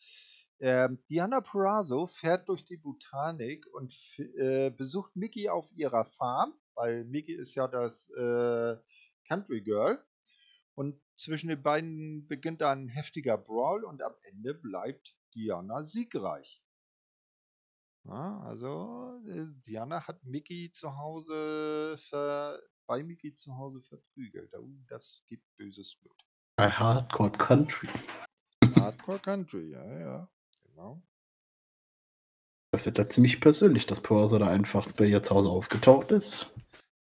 [0.58, 7.04] Ähm, Diana Perazzo fährt durch die Botanik und äh, besucht Mickey auf ihrer Farm, weil
[7.04, 8.76] Mickey ist ja das äh,
[9.28, 10.02] Country Girl.
[10.74, 16.64] Und zwischen den beiden beginnt ein heftiger Brawl und am Ende bleibt Diana siegreich.
[18.04, 24.52] Ja, also äh, Diana hat Mickey zu Hause ver bei Mickey zu Hause verprügelt.
[24.56, 26.26] Oh, das gibt böses Blut.
[26.56, 27.88] Bei Hardcore Country.
[28.74, 30.28] Hardcore Country, ja, ja,
[30.64, 31.00] genau.
[32.72, 36.52] Das wird ja ziemlich persönlich, dass Purser da einfach bei ihr zu Hause aufgetaucht ist.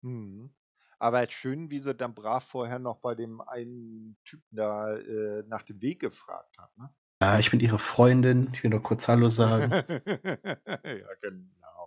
[0.02, 0.50] Mhm.
[0.98, 5.62] Aber schön, wie sie dann brav vorher noch bei dem einen Typen da äh, nach
[5.62, 6.90] dem Weg gefragt hat, ne?
[7.20, 8.50] Ja, ich bin ihre Freundin.
[8.52, 9.72] Ich will nur kurz Hallo sagen.
[9.72, 11.86] ja, genau.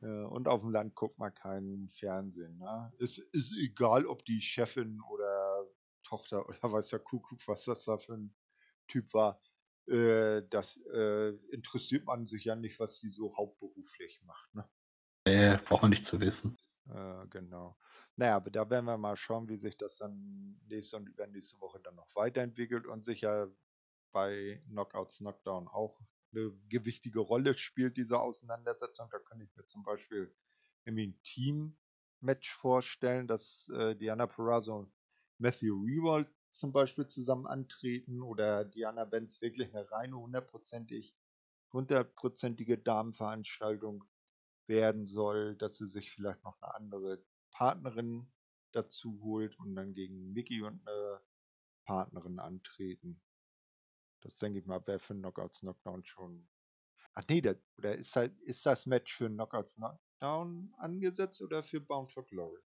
[0.30, 2.56] und auf dem Land guckt man keinen Fernsehen.
[2.58, 2.92] Ne?
[3.00, 5.66] Es ist egal, ob die Chefin oder
[6.04, 8.34] Tochter oder weiß ja Kuckuck, was das da für ein
[8.86, 9.40] Typ war.
[9.88, 14.54] Äh, das äh, interessiert man sich ja nicht, was sie so hauptberuflich macht.
[14.54, 14.68] Ne?
[15.24, 16.56] Äh, braucht man nicht zu wissen.
[16.88, 17.76] Äh, genau.
[18.16, 21.80] Naja, aber da werden wir mal schauen, wie sich das dann nächste und übernächste Woche
[21.80, 23.48] dann noch weiterentwickelt und sicher
[24.12, 26.00] bei Knockouts Knockdown auch
[26.32, 29.08] eine gewichtige Rolle spielt, diese Auseinandersetzung.
[29.10, 30.34] Da könnte ich mir zum Beispiel
[30.84, 34.92] irgendwie ein Team-Match vorstellen, dass äh, Diana Perazzo und
[35.38, 41.16] Matthew Rewald zum Beispiel zusammen antreten oder Diana Benz wirklich eine reine hundertprozentig
[41.72, 44.04] hundertprozentige Damenveranstaltung
[44.66, 48.26] werden soll, dass sie sich vielleicht noch eine andere Partnerin
[48.72, 51.20] dazu holt und dann gegen Mickey und eine
[51.84, 53.20] Partnerin antreten.
[54.22, 56.48] Das denke ich mal, wäre für Knockouts Knockdown schon.
[57.14, 61.80] Ach nee, der, oder ist, halt, ist das Match für Knockouts Knockdown angesetzt oder für
[61.80, 62.60] Bound for Glory?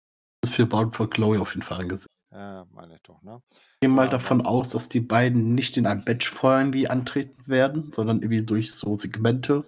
[0.43, 2.11] Das ist für Bound for Glory auf jeden Fall angesetzt.
[2.31, 3.41] Ja, meine ich doch, ne?
[3.53, 7.47] Ich gehe mal davon aus, dass die beiden nicht in einem Match vorher irgendwie antreten
[7.47, 9.65] werden, sondern irgendwie durch so Segmente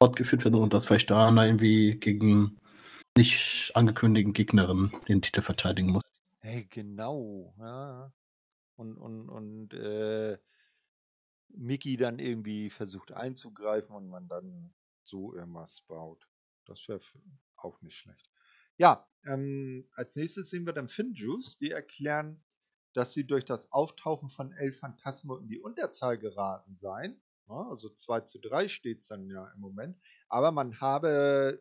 [0.00, 2.60] fortgeführt werden und dass vielleicht da irgendwie gegen
[3.16, 6.02] nicht angekündigten Gegnerinnen den Titel verteidigen muss.
[6.40, 8.12] Hey, genau, ja.
[8.76, 10.38] Und, und, und äh,
[11.48, 14.72] Mickey dann irgendwie versucht einzugreifen und man dann
[15.02, 16.28] so irgendwas baut.
[16.64, 17.00] Das wäre
[17.56, 18.30] auch nicht schlecht.
[18.76, 22.44] Ja, ähm, als nächstes sehen wir dann Finjuice, die erklären,
[22.92, 27.20] dass sie durch das Auftauchen von El Phantasmo in die Unterzahl geraten seien.
[27.48, 29.96] Ja, also 2 zu 3 steht es dann ja im Moment.
[30.28, 31.60] Aber man habe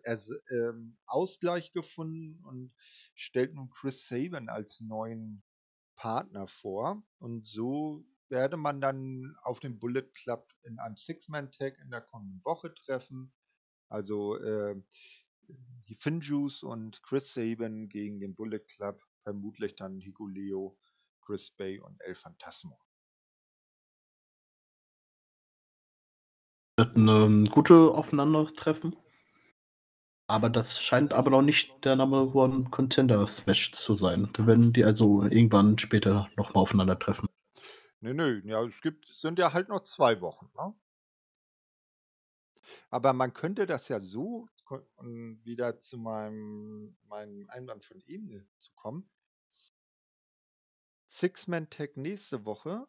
[0.51, 2.73] ähm, Ausgleich gefunden und
[3.15, 5.43] stellt nun Chris Saban als neuen
[5.95, 7.03] Partner vor.
[7.19, 12.43] Und so werde man dann auf dem Bullet Club in einem Six-Man-Tag in der kommenden
[12.43, 13.33] Woche treffen.
[13.87, 14.75] Also äh,
[15.87, 20.77] die Finjuice und Chris Saban gegen den Bullet Club, vermutlich dann Higuleo,
[21.21, 22.77] Chris Bay und El Phantasmo.
[26.77, 28.95] Wird ein ähm, gute Aufeinandertreffen.
[30.27, 34.29] Aber das scheint aber noch nicht der Number One Contenders Match zu sein.
[34.33, 37.29] Da werden die also irgendwann später nochmal aufeinandertreffen.
[38.01, 40.75] Nö, nö, ja, es gibt, sind ja halt noch zwei Wochen, ne?
[42.89, 44.47] Aber man könnte das ja so,
[44.97, 49.09] um wieder zu meinem, meinem Einwand von eben zu kommen.
[51.09, 52.87] Six-Man-Tag nächste Woche.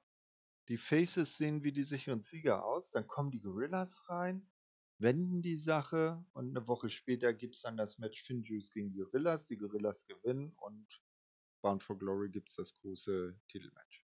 [0.68, 2.90] Die Faces sehen wie die sicheren Sieger aus.
[2.92, 4.46] Dann kommen die Gorillas rein,
[4.98, 8.98] wenden die Sache und eine Woche später gibt es dann das Match Finjuice gegen die
[8.98, 9.46] Gorillas.
[9.46, 10.86] Die Gorillas gewinnen und
[11.62, 14.08] Bound for Glory gibt es das große Titelmatch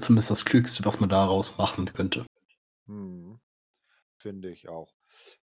[0.00, 2.26] zumindest das Klügste, was man daraus machen könnte.
[2.86, 3.38] Hm.
[4.16, 4.94] Finde ich auch.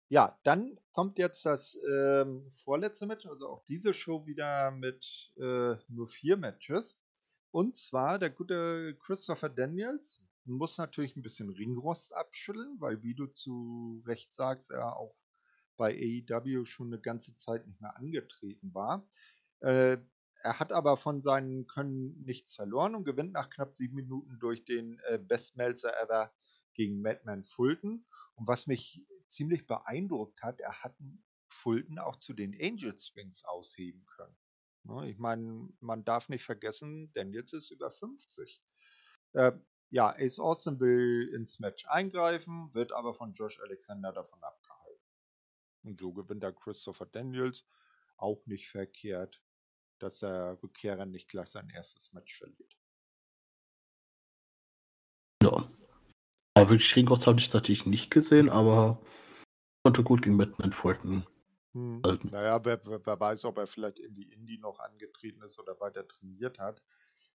[0.08, 5.76] Ja, dann kommt jetzt das ähm, vorletzte Match, also auch diese Show wieder mit äh,
[5.88, 6.99] nur vier Matches.
[7.52, 13.26] Und zwar der gute Christopher Daniels muss natürlich ein bisschen Ringrost abschütteln, weil wie du
[13.26, 15.16] zu Recht sagst, er auch
[15.76, 19.08] bei AEW schon eine ganze Zeit nicht mehr angetreten war.
[19.60, 19.98] Äh,
[20.42, 24.64] er hat aber von seinen Können nichts verloren und gewinnt nach knapp sieben Minuten durch
[24.64, 26.32] den äh, Best Melzer ever
[26.74, 28.06] gegen Madman Fulton.
[28.36, 30.94] Und was mich ziemlich beeindruckt hat, er hat
[31.48, 34.36] Fulton auch zu den Angel Swings ausheben können.
[34.84, 38.60] Ne, ich meine, man darf nicht vergessen, Daniels ist über 50.
[39.32, 39.52] Äh,
[39.90, 45.04] ja, Ace Austin will ins Match eingreifen, wird aber von Josh Alexander davon abgehalten.
[45.82, 47.64] Und so gewinnt er Christopher Daniels
[48.16, 49.40] auch nicht verkehrt
[50.00, 52.76] dass der Rückkehrer nicht gleich sein erstes Match verliert.
[55.42, 55.70] Ja.
[56.54, 59.00] Aber wirklich Ringos habe ich natürlich nicht gesehen, aber
[59.84, 61.26] konnte gut gegen Batman Fulton.
[61.72, 62.02] Hm.
[62.24, 66.06] Naja, wer, wer, weiß, ob er vielleicht in die Indie noch angetreten ist oder weiter
[66.06, 66.82] trainiert hat.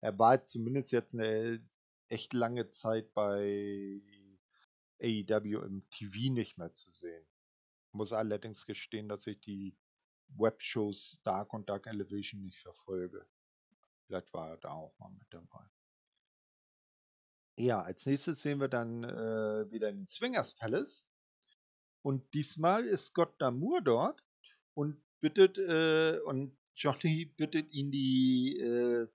[0.00, 1.60] Er war zumindest jetzt eine
[2.08, 4.00] echt lange Zeit bei
[5.02, 7.26] AEW im TV nicht mehr zu sehen.
[7.88, 9.76] Ich muss allerdings gestehen, dass ich die
[10.36, 13.26] Webshows Dark und Dark Elevation nicht verfolge.
[14.06, 15.64] Vielleicht war er da auch mal mit dabei.
[17.56, 21.06] Ja, als nächstes sehen wir dann äh, wieder den Swingers Palace.
[22.02, 24.24] Und diesmal ist Scott Damour dort
[24.74, 29.06] und bittet äh, und Johnny bittet ihn die äh,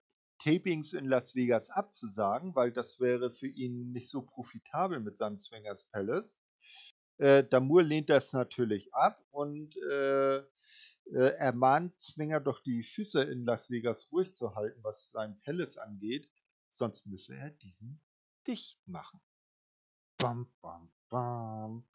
[0.44, 5.38] Tapings in Las Vegas abzusagen, weil das wäre für ihn nicht so profitabel mit seinem
[5.38, 6.38] Swingers Palace.
[7.18, 10.44] Äh, Damour lehnt das natürlich ab und äh, äh,
[11.38, 16.30] ermahnt Zwinger doch die Füße in Las Vegas ruhig zu halten, was sein Palace angeht,
[16.70, 18.02] sonst müsse er diesen
[18.48, 19.22] dicht machen.
[20.18, 21.86] Bam, bam, bam.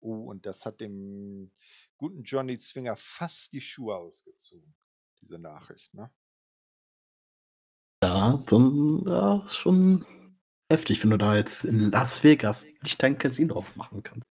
[0.00, 1.52] Oh, und das hat dem
[1.96, 4.74] guten Johnny Zwinger fast die Schuhe ausgezogen,
[5.20, 6.10] diese Nachricht, ne?
[8.02, 10.06] Ja, so, ja, schon
[10.70, 14.26] heftig, wenn du da jetzt in Las Vegas nicht dein Casino aufmachen kannst.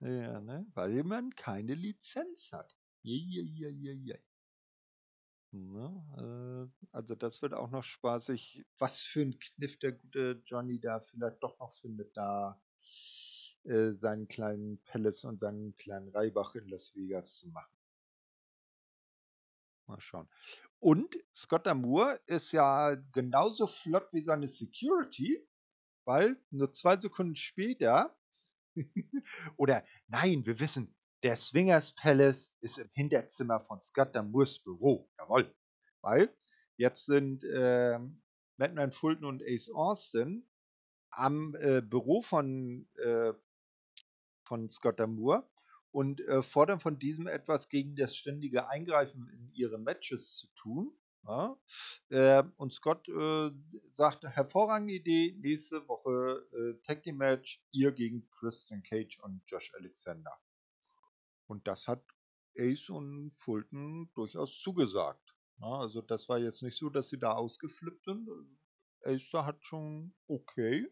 [0.00, 0.66] Ja, ne?
[0.74, 2.76] Weil man keine Lizenz hat.
[3.02, 4.20] Jei,
[5.54, 6.70] Ne?
[6.82, 8.64] Äh, also das wird auch noch spaßig.
[8.78, 12.60] Was für ein Kniff der gute Johnny da vielleicht doch noch findet, da
[13.64, 17.72] äh, seinen kleinen Palace und seinen kleinen Reibach in Las Vegas zu machen.
[19.86, 20.28] Mal schauen.
[20.80, 25.46] Und Scott Amour ist ja genauso flott wie seine Security,
[26.04, 28.14] weil nur zwei Sekunden später,
[29.56, 35.10] oder nein, wir wissen, der Swingers Palace ist im Hinterzimmer von Scott Damours Büro.
[35.18, 35.54] Jawohl.
[36.02, 36.34] Weil
[36.76, 37.98] jetzt sind äh,
[38.58, 40.46] Batman Fulton und Ace Austin
[41.10, 43.32] am äh, Büro von, äh,
[44.44, 45.48] von Scott Damour
[45.90, 50.92] und äh, fordern von diesem etwas gegen das ständige Eingreifen in ihre Matches zu tun.
[51.26, 51.56] Ja?
[52.10, 53.50] Äh, und Scott äh,
[53.92, 59.72] sagt, hervorragende Idee, nächste Woche äh, Tag Team Match, ihr gegen Christian Cage und Josh
[59.74, 60.36] Alexander.
[61.46, 62.02] Und das hat
[62.58, 65.34] Ace und Fulton durchaus zugesagt.
[65.60, 68.28] Ja, also das war jetzt nicht so, dass sie da ausgeflippt sind.
[69.02, 70.88] Ace hat schon okay,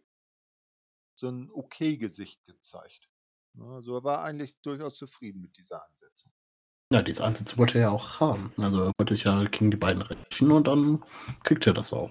[1.15, 3.09] so ein okay Gesicht gezeigt.
[3.55, 6.33] Ja, also er war eigentlich durchaus zufrieden mit dieser Ansetzung.
[6.93, 8.53] Ja, diese Ansätze wollte er ja auch haben.
[8.59, 11.03] Also er wollte sich ja gegen die beiden rächen und dann
[11.43, 12.11] kriegt er das auch.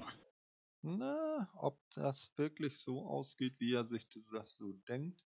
[0.81, 5.23] Na, ob das wirklich so ausgeht, wie er sich das so denkt,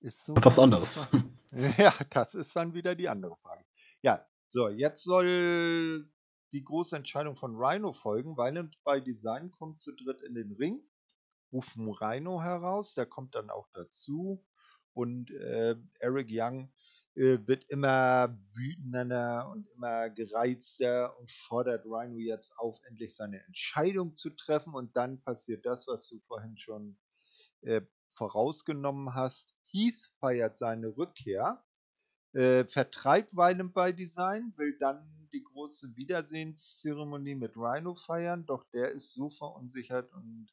[0.00, 1.04] ist so was anderes.
[1.78, 3.64] Ja, das ist dann wieder die andere Frage.
[4.02, 6.10] Ja, so, jetzt soll
[6.52, 8.36] die große Entscheidung von Rhino folgen.
[8.36, 10.82] weil bei Design kommt zu dritt in den Ring,
[11.52, 14.44] rufen Rhino heraus, der kommt dann auch dazu.
[14.92, 16.72] Und äh, Eric Young
[17.14, 24.16] äh, wird immer wütender und immer gereizter und fordert Rhino jetzt auf, endlich seine Entscheidung
[24.16, 24.74] zu treffen.
[24.74, 26.98] Und dann passiert das, was du vorhin schon
[27.62, 29.54] äh, vorausgenommen hast.
[29.70, 31.62] Heath feiert seine Rückkehr,
[32.32, 38.90] äh, vertreibt Weilen bei Design, will dann die große Wiedersehenszeremonie mit Rhino feiern, doch der
[38.90, 40.48] ist so verunsichert und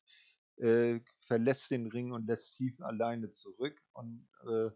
[0.57, 3.81] äh, verlässt den Ring und lässt Heath alleine zurück.
[3.93, 4.69] Und äh,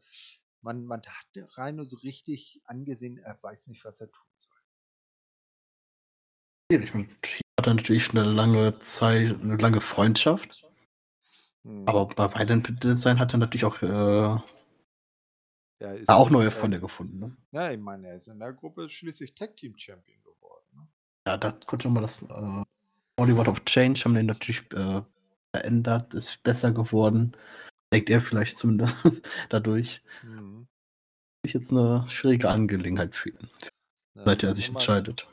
[0.62, 4.58] man, man hat Rhino so richtig angesehen, er weiß nicht, was er tun soll.
[6.72, 10.66] Ich meine, Heath hatte natürlich eine lange Zeit, eine lange Freundschaft.
[11.64, 11.88] Hm.
[11.88, 14.38] Aber bei Violent Design hat er natürlich auch, äh,
[15.82, 17.20] ja, ist auch neue Freunde äh, gefunden.
[17.20, 17.38] Ne?
[17.52, 20.66] Ja, ich meine, er ist in der Gruppe schließlich Tag Team Champion geworden.
[20.74, 20.88] Ne?
[21.28, 22.22] Ja, da konnte man das.
[22.24, 22.64] Äh,
[23.20, 25.02] Hollywood of Change haben den natürlich äh,
[25.56, 27.36] verändert, ist besser geworden.
[27.94, 28.94] Denkt er vielleicht zumindest
[29.50, 30.02] dadurch.
[30.24, 30.68] Mhm.
[31.46, 33.50] Ich jetzt eine schwierige Angelegenheit für ihn,
[34.14, 35.28] seit er sich entscheidet.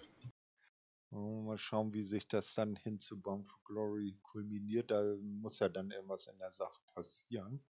[1.11, 4.91] Mal schauen, wie sich das dann hin zu Bound for Glory kulminiert.
[4.91, 7.64] Da muss ja dann irgendwas in der Sache passieren.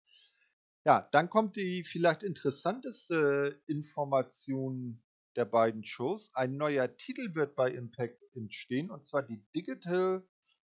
[0.86, 5.04] Ja, dann kommt die vielleicht interessanteste Information
[5.36, 6.32] der beiden Shows.
[6.34, 10.28] Ein neuer Titel wird bei Impact entstehen, und zwar die Digital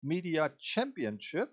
[0.02, 1.50] Media Championship,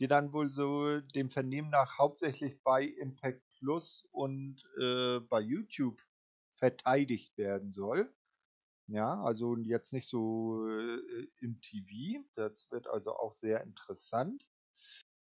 [0.00, 6.00] die dann wohl so dem Vernehmen nach hauptsächlich bei Impact Plus und äh, bei YouTube
[6.56, 8.10] verteidigt werden soll.
[8.86, 12.24] Ja, also jetzt nicht so äh, im TV.
[12.34, 14.44] Das wird also auch sehr interessant.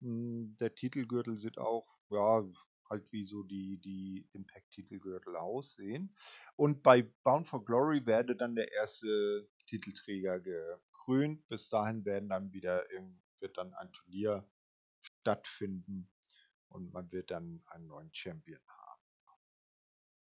[0.01, 2.45] Hm, der Titelgürtel sieht auch, ja,
[2.91, 6.15] halt wie so die, die Impact-Titelgürtel aussehen.
[6.57, 11.47] Und bei Bound for Glory werde dann der erste Titelträger gekrönt.
[11.49, 12.85] Bis dahin werden dann wieder
[13.41, 14.49] wird dann ein Turnier
[15.25, 16.07] stattfinden
[16.69, 19.01] und man wird dann einen neuen Champion haben.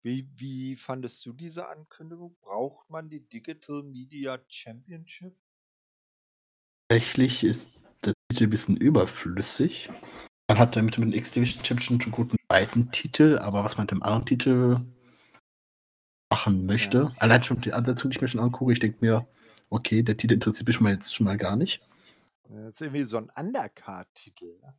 [0.01, 2.35] Wie, wie fandest du diese Ankündigung?
[2.41, 5.35] Braucht man die Digital Media Championship?
[6.87, 9.89] Tatsächlich ist der Titel ein bisschen überflüssig.
[10.47, 13.83] Man hat ja mit dem X-Division Championship schon einen guten zweiten Titel, aber was man
[13.83, 14.79] mit dem anderen Titel
[16.29, 16.97] machen möchte.
[16.97, 17.11] Ja.
[17.19, 19.27] Allein schon die Ansetzung, die ich mir schon angucke, ich denke mir,
[19.69, 21.81] okay, der Titel interessiert mich schon mal jetzt schon mal gar nicht.
[22.43, 24.59] Das ist irgendwie so ein Undercard-Titel.
[24.61, 24.73] Ne?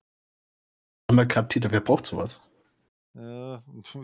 [1.10, 2.50] Undercard-Titel, wer braucht sowas?
[3.16, 3.58] Äh,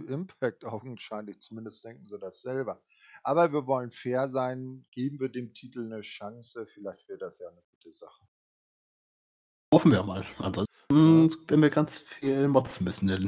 [0.07, 2.80] Impact augenscheinlich, zumindest denken sie das selber.
[3.22, 7.48] Aber wir wollen fair sein, geben wir dem Titel eine Chance, vielleicht wird das ja
[7.48, 8.24] eine gute Sache.
[9.72, 10.26] Hoffen wir mal.
[10.38, 11.48] Ansonsten ja.
[11.48, 13.09] werden wir ganz viel motzen müssen.
[13.09, 13.18] Ja.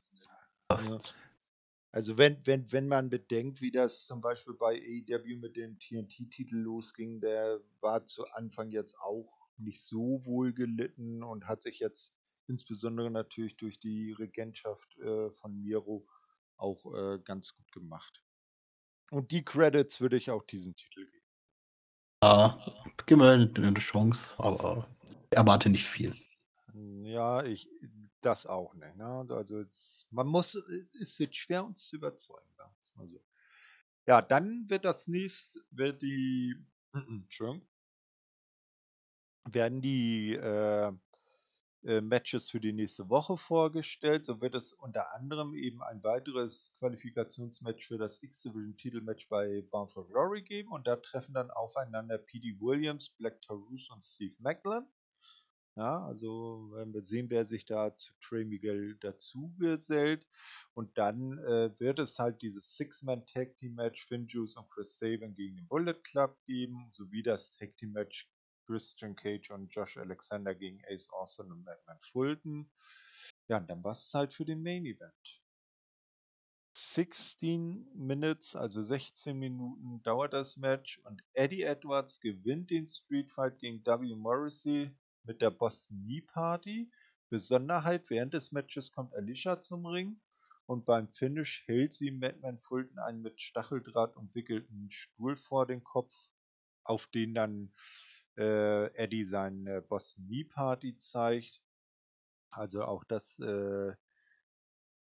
[1.93, 6.57] Also wenn, wenn, wenn man bedenkt, wie das zum Beispiel bei AEW mit dem TNT-Titel
[6.57, 12.13] losging, der war zu Anfang jetzt auch nicht so wohl gelitten und hat sich jetzt
[12.47, 16.07] insbesondere natürlich durch die Regentschaft äh, von Miro
[16.57, 18.23] auch äh, ganz gut gemacht.
[19.11, 21.27] Und die Credits würde ich auch diesem Titel geben.
[22.23, 22.59] Ja,
[23.07, 24.89] gib mir eine Chance, aber
[25.31, 26.15] erwarte nicht viel.
[27.03, 27.69] Ja, ich
[28.23, 28.97] das auch nicht.
[28.97, 29.27] Ne?
[29.29, 30.55] Also es, man muss,
[31.01, 33.25] es wird schwer uns zu überzeugen, sagen wir es mal so.
[34.07, 36.57] Ja, dann wird das nächste, wird die,
[36.93, 37.69] Entschuldigung,
[39.45, 40.93] werden die äh,
[41.85, 44.27] äh, Matches für die nächste Woche vorgestellt.
[44.27, 50.07] So wird es unter anderem eben ein weiteres Qualifikationsmatch für das X-Division-Titelmatch bei Bound for
[50.09, 52.61] Glory geben und da treffen dann aufeinander P.D.
[52.61, 54.87] Williams, Black Taurus und Steve Macklin.
[55.75, 60.27] Ja, also werden wir sehen, wer sich da zu Trey Miguel dazu gesellt.
[60.75, 65.69] Und dann äh, wird es halt dieses Six-Man-Tag-Team-Match Finn Juice und Chris Sabin gegen den
[65.69, 68.31] Bullet Club geben, sowie das Tag-Team-Match
[68.67, 72.71] Christian Cage und Josh Alexander gegen Ace Austin und Madman Fulton.
[73.49, 75.43] Ja, und dann war es Zeit für den Main Event.
[76.75, 83.59] 16 Minutes, also 16 Minuten dauert das Match und Eddie Edwards gewinnt den Street Fight
[83.59, 84.15] gegen W.
[84.15, 84.91] Morrissey
[85.25, 86.91] mit der Boston Knee Party.
[87.29, 90.21] Besonderheit, während des Matches kommt Alicia zum Ring
[90.67, 96.15] und beim Finish hält sie Madman Fulton einen mit Stacheldraht umwickelten Stuhl vor den Kopf,
[96.85, 97.73] auf den dann
[98.37, 101.63] äh, Eddie seine Boston Knee Party zeigt.
[102.51, 103.93] Also auch das äh,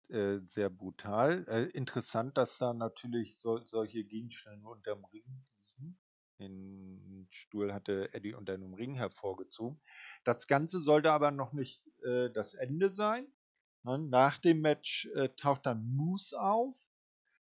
[0.10, 1.46] äh, sehr brutal.
[1.48, 5.24] Äh, interessant, dass da natürlich so, solche Gegenstände unterm Ring
[5.58, 6.00] liegen.
[6.40, 9.80] Den Stuhl hatte Eddie unter einem Ring hervorgezogen.
[10.24, 13.28] Das Ganze sollte aber noch nicht äh, das Ende sein.
[13.84, 14.00] Ne?
[14.00, 16.76] Nach dem Match äh, taucht dann Moose auf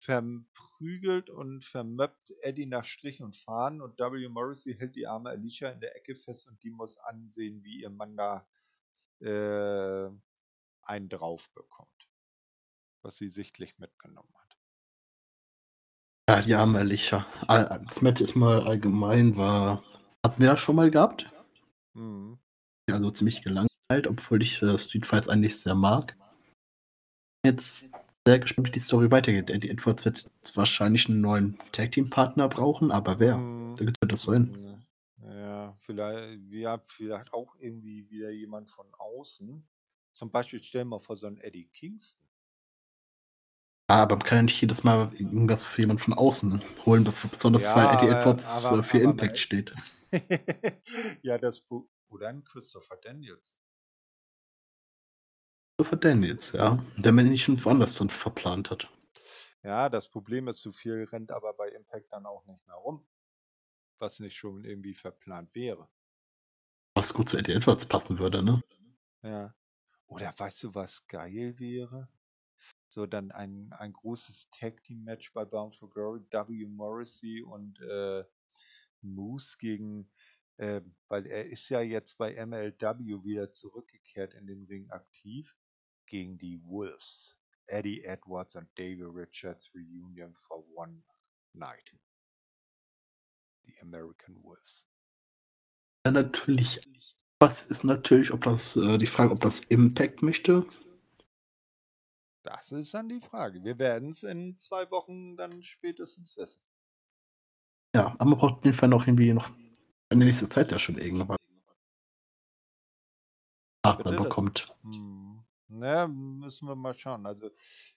[0.02, 4.28] verprügelt und vermöppt Eddie nach Strich und Faden und W.
[4.28, 7.90] Morrissey hält die arme Alicia in der Ecke fest und die muss ansehen, wie ihr
[7.90, 8.46] Mann da
[9.20, 10.10] äh,
[10.82, 11.88] einen drauf bekommt.
[13.02, 14.58] Was sie sichtlich mitgenommen hat.
[16.28, 17.26] Ja, die arme Alicia.
[17.46, 19.84] Das Match ist mal allgemein war,
[20.24, 21.30] hatten wir ja schon mal gehabt.
[21.94, 22.38] Mhm.
[22.90, 26.16] Also ziemlich gelangweilt, obwohl ich äh, Street Fights eigentlich sehr mag.
[27.44, 27.91] Jetzt
[28.26, 29.50] sehr gespannt, wie die Story weitergeht.
[29.50, 33.34] Eddie Edwards wird wahrscheinlich einen neuen Tag-Team-Partner brauchen, aber wer?
[33.34, 33.74] Hm.
[33.78, 34.82] Wer könnte das sein?
[35.24, 39.66] Ja, vielleicht, ja, vielleicht auch irgendwie wieder jemand von außen.
[40.12, 42.22] Zum Beispiel stellen wir vor so einen Eddie Kingston.
[43.88, 47.76] Aber man kann ja nicht jedes Mal irgendwas für jemanden von außen holen, besonders ja,
[47.76, 49.74] weil Eddie Edwards aber, für aber Impact steht.
[51.22, 51.66] ja, das
[52.08, 53.56] oder ein Christopher Daniels.
[55.82, 56.78] Christopher Daniels, ja.
[56.96, 58.88] Der mir nicht schon woanders dann verplant hat.
[59.64, 63.04] Ja, das Problem ist, zu viel rennt aber bei Impact dann auch nicht mehr rum.
[63.98, 65.88] Was nicht schon irgendwie verplant wäre.
[66.94, 68.62] Was gut zu Eddie Edwards passen würde, ne?
[69.24, 69.56] Ja.
[70.06, 72.08] Oder weißt du, was geil wäre?
[72.86, 76.64] So dann ein, ein großes Tag Team Match bei Bound for Glory, W.
[76.66, 78.22] Morrissey und äh,
[79.00, 80.08] Moose gegen,
[80.58, 85.56] äh, weil er ist ja jetzt bei MLW wieder zurückgekehrt in den Ring aktiv
[86.12, 87.38] gegen die Wolves.
[87.66, 91.02] Eddie Edwards und David Richards Reunion for One
[91.54, 91.96] Night.
[93.64, 94.86] Die American Wolves.
[96.04, 96.80] Ja, natürlich.
[97.40, 100.66] Was ist natürlich, ob das äh, die Frage, ob das Impact möchte?
[102.44, 103.64] Das ist dann die Frage.
[103.64, 106.62] Wir werden es in zwei Wochen dann spätestens wissen.
[107.94, 109.48] Ja, aber man braucht auf jeden Fall noch irgendwie noch
[110.10, 111.38] in der nächsten Zeit ja schon irgendwas.
[113.82, 114.68] Partner bekommt.
[114.68, 115.21] Das,
[115.74, 117.24] Na, müssen wir mal schauen.
[117.26, 117.46] Also,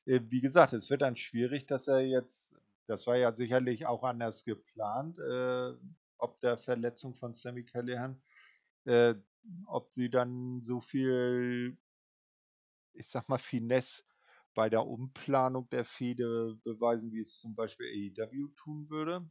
[0.05, 2.55] äh, wie gesagt, es wird dann schwierig, dass er jetzt,
[2.87, 5.73] das war ja sicherlich auch anders geplant, äh,
[6.17, 8.21] ob der Verletzung von Sammy Callahan,
[8.85, 9.15] äh,
[9.67, 11.77] ob sie dann so viel,
[12.93, 14.03] ich sag mal, Finesse
[14.55, 19.27] bei der Umplanung der Fehde beweisen, wie es zum Beispiel AEW tun würde.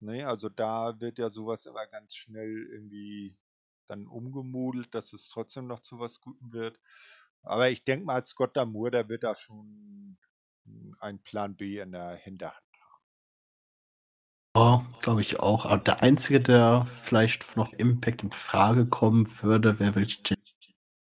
[0.00, 3.36] Ne, also da wird ja sowas immer ganz schnell irgendwie
[3.86, 6.78] dann umgemodelt, dass es trotzdem noch zu was Gutem wird.
[7.44, 10.16] Aber ich denke mal, Scott Damour, der wird da schon
[11.00, 13.04] einen Plan B in der Hinterhand haben.
[14.56, 15.66] Ja, glaube ich auch.
[15.66, 20.40] Aber der Einzige, der vielleicht noch Impact in Frage kommen würde, wäre wirklich Jake.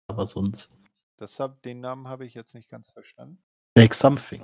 [0.08, 0.76] Aber sonst.
[1.18, 3.44] Das hab, den Namen habe ich jetzt nicht ganz verstanden.
[3.78, 4.44] Jake Something.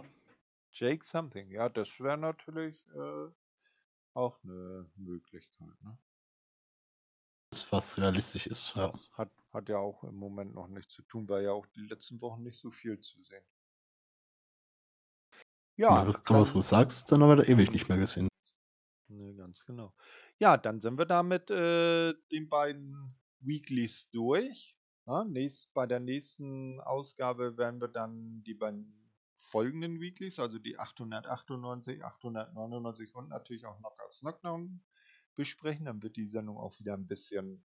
[0.72, 3.30] Jake Something, ja, das wäre natürlich äh,
[4.14, 5.82] auch eine Möglichkeit.
[5.82, 5.98] Ne?
[7.52, 8.94] Das, was realistisch ist, ja.
[9.14, 12.22] Hat, hat ja auch im Moment noch nichts zu tun, weil ja auch die letzten
[12.22, 13.44] Wochen nicht so viel zu sehen.
[15.78, 18.28] Ja, ja kann was du sagst, dann haben wir da ewig nicht mehr gesehen.
[19.08, 19.94] Ne, ganz genau.
[20.38, 24.78] Ja, dann sind wir da mit äh, den beiden Weeklies durch.
[25.08, 29.00] Ja, nächst, bei der nächsten Ausgabe werden wir dann die beiden
[29.38, 34.84] folgenden Weeklies, also die 898, 899 und natürlich auch Knockouts Knockdown
[35.36, 35.86] besprechen.
[35.86, 37.64] Dann wird die Sendung auch wieder ein bisschen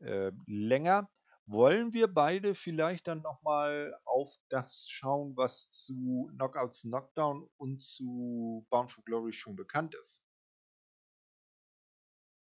[0.00, 1.08] äh, länger.
[1.46, 8.66] Wollen wir beide vielleicht dann nochmal auf das schauen, was zu Knockouts Knockdown und zu
[8.68, 10.22] Bound for Glory schon bekannt ist?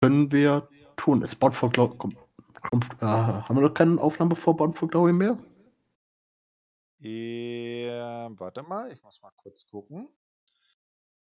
[0.02, 1.22] Können wir tun.
[1.22, 2.18] Ist Bound for Glory.
[3.00, 5.38] Äh, haben wir noch keine Aufnahme vor Bound for Glory mehr?
[7.02, 10.10] Ja, warte mal, ich muss mal kurz gucken.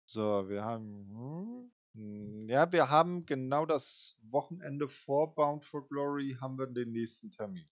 [0.07, 1.73] So, wir haben.
[1.95, 7.31] Hm, ja, wir haben genau das Wochenende vor Bound for Glory haben wir den nächsten
[7.31, 7.69] Termin.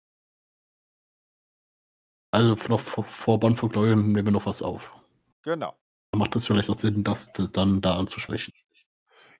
[2.31, 4.91] Also noch vor, vor Bound for Glory nehmen wir noch was auf.
[5.41, 5.73] Genau.
[6.13, 8.53] Macht das vielleicht auch Sinn, das dann da anzusprechen?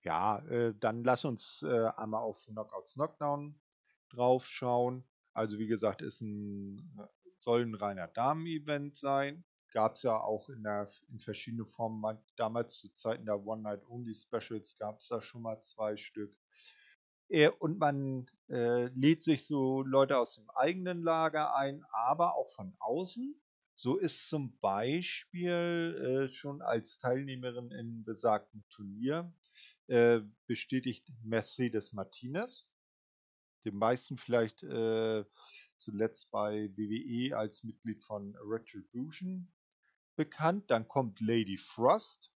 [0.04, 3.60] Ja, äh, dann lass uns äh, einmal auf Knockouts Knockdown
[4.10, 5.04] drauf schauen.
[5.34, 7.08] Also wie gesagt, ist ein, äh,
[7.40, 9.44] soll ein reiner Damen-Event sein.
[9.76, 12.18] Gab es ja auch in, der, in verschiedenen Formen.
[12.38, 16.34] Damals zu Zeiten der One-Night-Only-Specials gab es da schon mal zwei Stück.
[17.28, 22.50] Äh, und man äh, lädt sich so Leute aus dem eigenen Lager ein, aber auch
[22.54, 23.36] von außen.
[23.76, 29.30] So ist zum Beispiel äh, schon als Teilnehmerin in besagtem Turnier
[29.88, 32.72] äh, bestätigt Mercedes Martinez.
[33.66, 35.26] Den meisten vielleicht äh,
[35.80, 39.52] zuletzt bei WWE als Mitglied von Retribution
[40.16, 40.72] bekannt.
[40.72, 42.32] Dann kommt Lady Frost.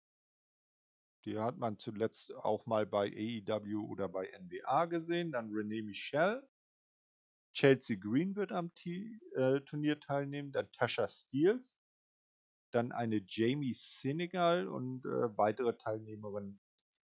[1.24, 5.32] Die hat man zuletzt auch mal bei AEW oder bei NWA gesehen.
[5.32, 6.46] Dann René Michel.
[7.52, 10.52] Chelsea Green wird am T äh, Turnier teilnehmen.
[10.52, 11.78] Dann Tasha Steels.
[12.70, 16.60] Dann eine Jamie Senegal und äh, weitere Teilnehmerinnen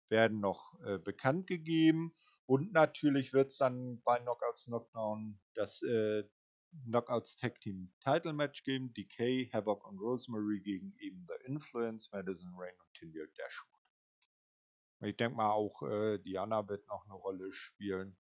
[0.09, 2.14] werden noch äh, bekannt gegeben.
[2.46, 6.24] Und natürlich wird es dann bei Knockouts Knockdown das äh,
[6.86, 8.92] Knockouts Tag Team Title Match geben.
[8.94, 13.78] Decay, Havoc und Rosemary gegen eben The Influence, Madison Rain und Tindale Dashwood.
[15.00, 18.16] Ich denke mal auch äh, Diana wird noch eine Rolle spielen.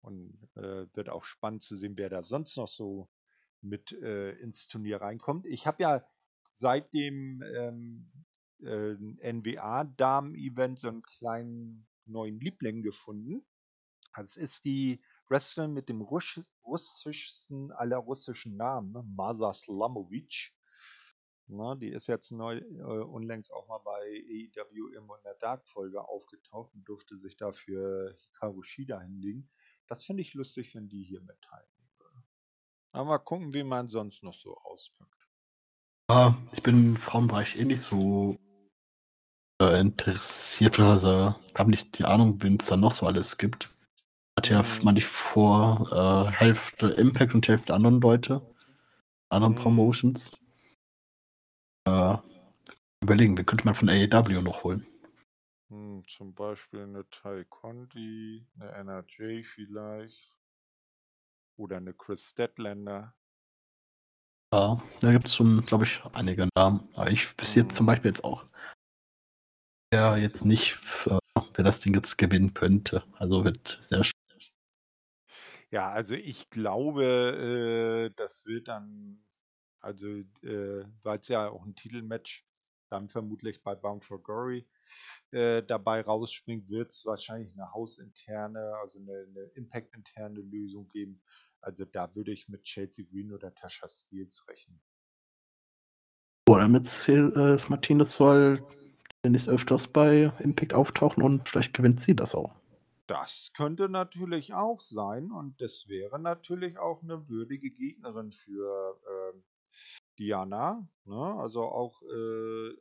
[0.00, 3.08] Und äh, wird auch spannend zu sehen, wer da sonst noch so
[3.62, 5.46] mit äh, ins Turnier reinkommt.
[5.46, 6.06] Ich habe ja
[6.56, 8.12] seit dem ähm,
[8.60, 8.94] äh,
[9.32, 13.46] NWA-Damen-Event so einen kleinen neuen Liebling gefunden.
[14.14, 19.02] Das ist die Wrestlerin mit dem russischsten aller russischen Namen, ne?
[19.16, 20.52] Masa Slamovic.
[21.46, 26.72] Na, die ist jetzt neu äh, unlängst auch mal bei AEW in der Dark-Folge aufgetaucht
[26.74, 29.50] und durfte sich dafür Hikaru Shida hinlegen.
[29.86, 32.22] Das finde ich lustig, wenn die hier mit teilnehmen würde.
[32.92, 35.28] Aber mal gucken, wie man sonst noch so auspackt.
[36.10, 38.38] Ja, ich bin im Frauenbereich eh nicht so
[39.60, 43.73] äh, interessiert, also habe nicht die Ahnung, wen es da noch so alles gibt.
[44.36, 44.84] Hat ja mhm.
[44.84, 48.42] man nicht vor, äh, Hälfte Impact und Hälfte anderen Leute,
[49.30, 49.58] anderen mhm.
[49.58, 50.36] Promotions.
[51.86, 52.16] Äh,
[53.02, 54.86] überlegen, wie könnte man von AEW noch holen?
[55.68, 60.30] Hm, zum Beispiel eine Tai Conti, eine NRJ vielleicht.
[61.56, 63.14] Oder eine Chris Statlander.
[64.52, 66.88] Ja, da gibt es schon, glaube ich, einige Namen.
[66.94, 67.88] Aber ich wüsste jetzt zum mhm.
[67.88, 68.46] Beispiel jetzt auch
[69.94, 70.76] ja jetzt nicht,
[71.06, 71.18] äh,
[71.54, 73.04] wer das Ding jetzt gewinnen könnte.
[73.14, 74.02] Also wird sehr.
[75.74, 79.18] Ja, also ich glaube, äh, das wird dann,
[79.80, 82.46] also äh, weil es ja auch ein Titelmatch
[82.90, 84.68] dann vermutlich bei Bound for Glory
[85.32, 91.20] äh, dabei rausspringt, wird es wahrscheinlich eine hausinterne, also eine, eine Impact-interne Lösung geben.
[91.60, 94.80] Also da würde ich mit Chelsea Green oder Tasha Steels rechnen.
[96.48, 98.64] Oder mit äh, Martinez soll
[99.24, 102.63] demnächst öfters bei Impact auftauchen und vielleicht gewinnt sie das auch.
[103.06, 109.38] Das könnte natürlich auch sein und das wäre natürlich auch eine würdige Gegnerin für äh,
[110.18, 110.88] Diana.
[111.04, 111.34] Ne?
[111.38, 112.74] Also auch äh,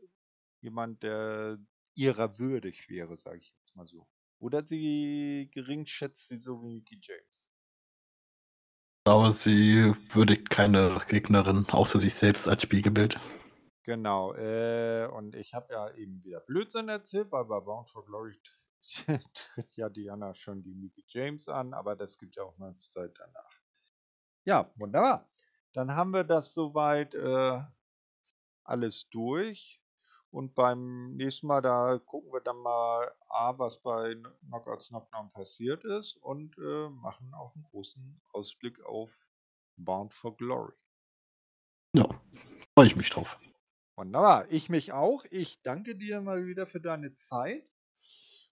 [0.61, 1.59] jemand, der
[1.95, 4.07] ihrer würdig wäre, sage ich jetzt mal so.
[4.39, 7.49] Oder sie gering schätzt sie so wie Mickey James.
[9.05, 13.19] Aber sie würdigt keine Gegnerin außer sich selbst als Spiegelbild.
[13.83, 18.39] Genau, äh, und ich habe ja eben wieder Blödsinn erzählt, weil bei Bound for Glory
[19.33, 23.17] tritt ja Diana schon die Mickey James an, aber das gibt ja auch eine Zeit
[23.17, 23.61] danach.
[24.45, 25.29] Ja, wunderbar.
[25.73, 27.61] Dann haben wir das soweit äh,
[28.63, 29.79] alles durch.
[30.29, 34.15] Und beim nächsten Mal, da gucken wir dann mal A, was bei
[34.47, 39.15] Knockouts Knockdown passiert ist und äh, machen auch einen großen Ausblick auf
[39.77, 40.73] Bound for Glory.
[41.95, 42.09] Ja,
[42.73, 43.37] freue ich mich drauf.
[43.95, 45.23] Wunderbar, ich mich auch.
[45.29, 47.63] Ich danke dir mal wieder für deine Zeit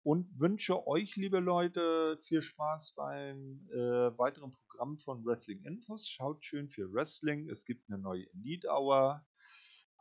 [0.04, 6.06] und wünsche euch, liebe Leute, viel Spaß beim äh, weiteren Programm von Wrestling Infos.
[6.06, 7.48] Schaut schön für Wrestling.
[7.48, 9.26] Es gibt eine neue Elite Hour.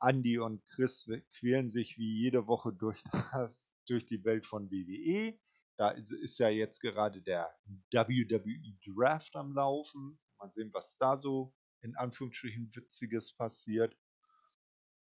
[0.01, 3.01] Andy und Chris quälen sich wie jede Woche durch,
[3.32, 5.39] das, durch die Welt von WWE.
[5.78, 7.49] Da ist ja jetzt gerade der
[7.91, 10.20] WWE Draft am Laufen.
[10.38, 13.95] Mal sehen, was da so in Anführungsstrichen Witziges passiert.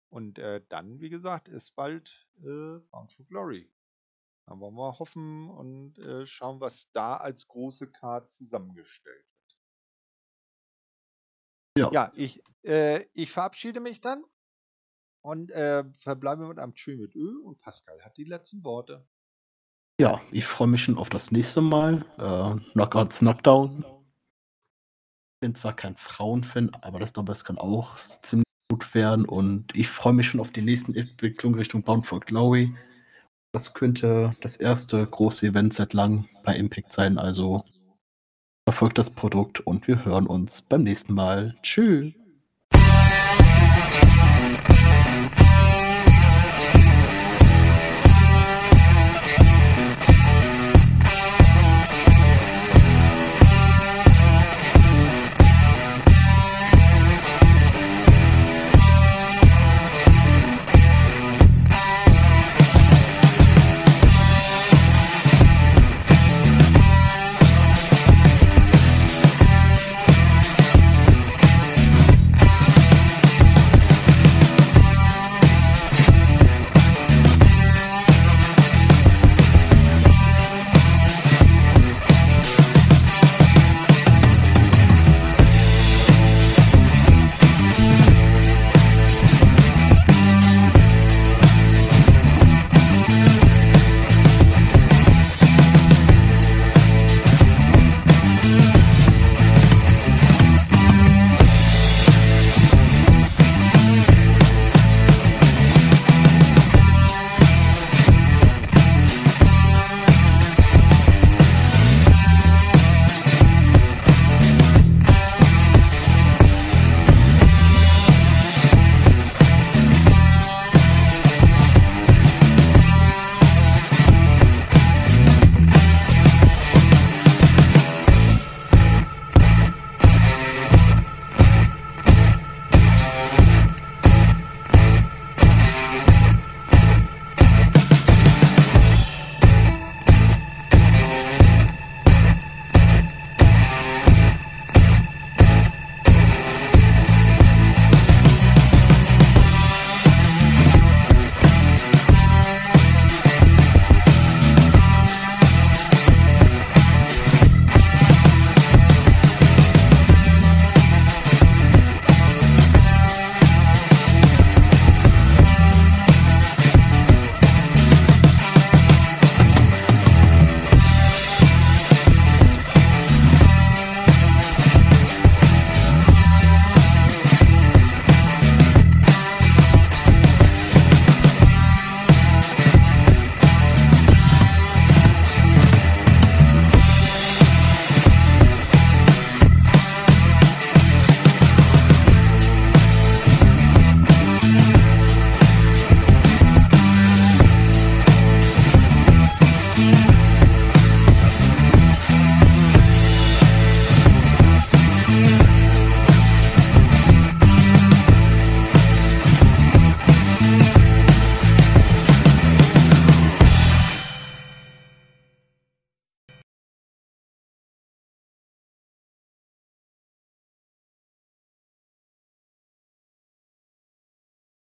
[0.09, 3.71] Und äh, dann, wie gesagt, ist bald äh, Bound for Glory.
[4.45, 9.57] Dann wollen wir hoffen und äh, schauen, was da als große Card zusammengestellt wird.
[11.77, 14.23] Ja, ja ich, äh, ich verabschiede mich dann
[15.21, 19.07] und äh, verbleibe mit einem Tschü mit Ö und Pascal hat die letzten Worte.
[19.99, 22.05] Ja, ich freue mich schon auf das nächste Mal.
[22.17, 23.85] Äh, Knockouts Knockdown.
[23.85, 29.75] Ich bin zwar kein Frauenfan, aber das glaube ich kann auch ziemlich gut werden und
[29.75, 32.75] ich freue mich schon auf die nächsten Entwicklungen Richtung Bound for Glory.
[33.54, 37.64] Das könnte das erste große Event seit langem bei Impact sein, also
[38.68, 41.56] verfolgt das Produkt und wir hören uns beim nächsten Mal.
[41.62, 42.14] Tschüss.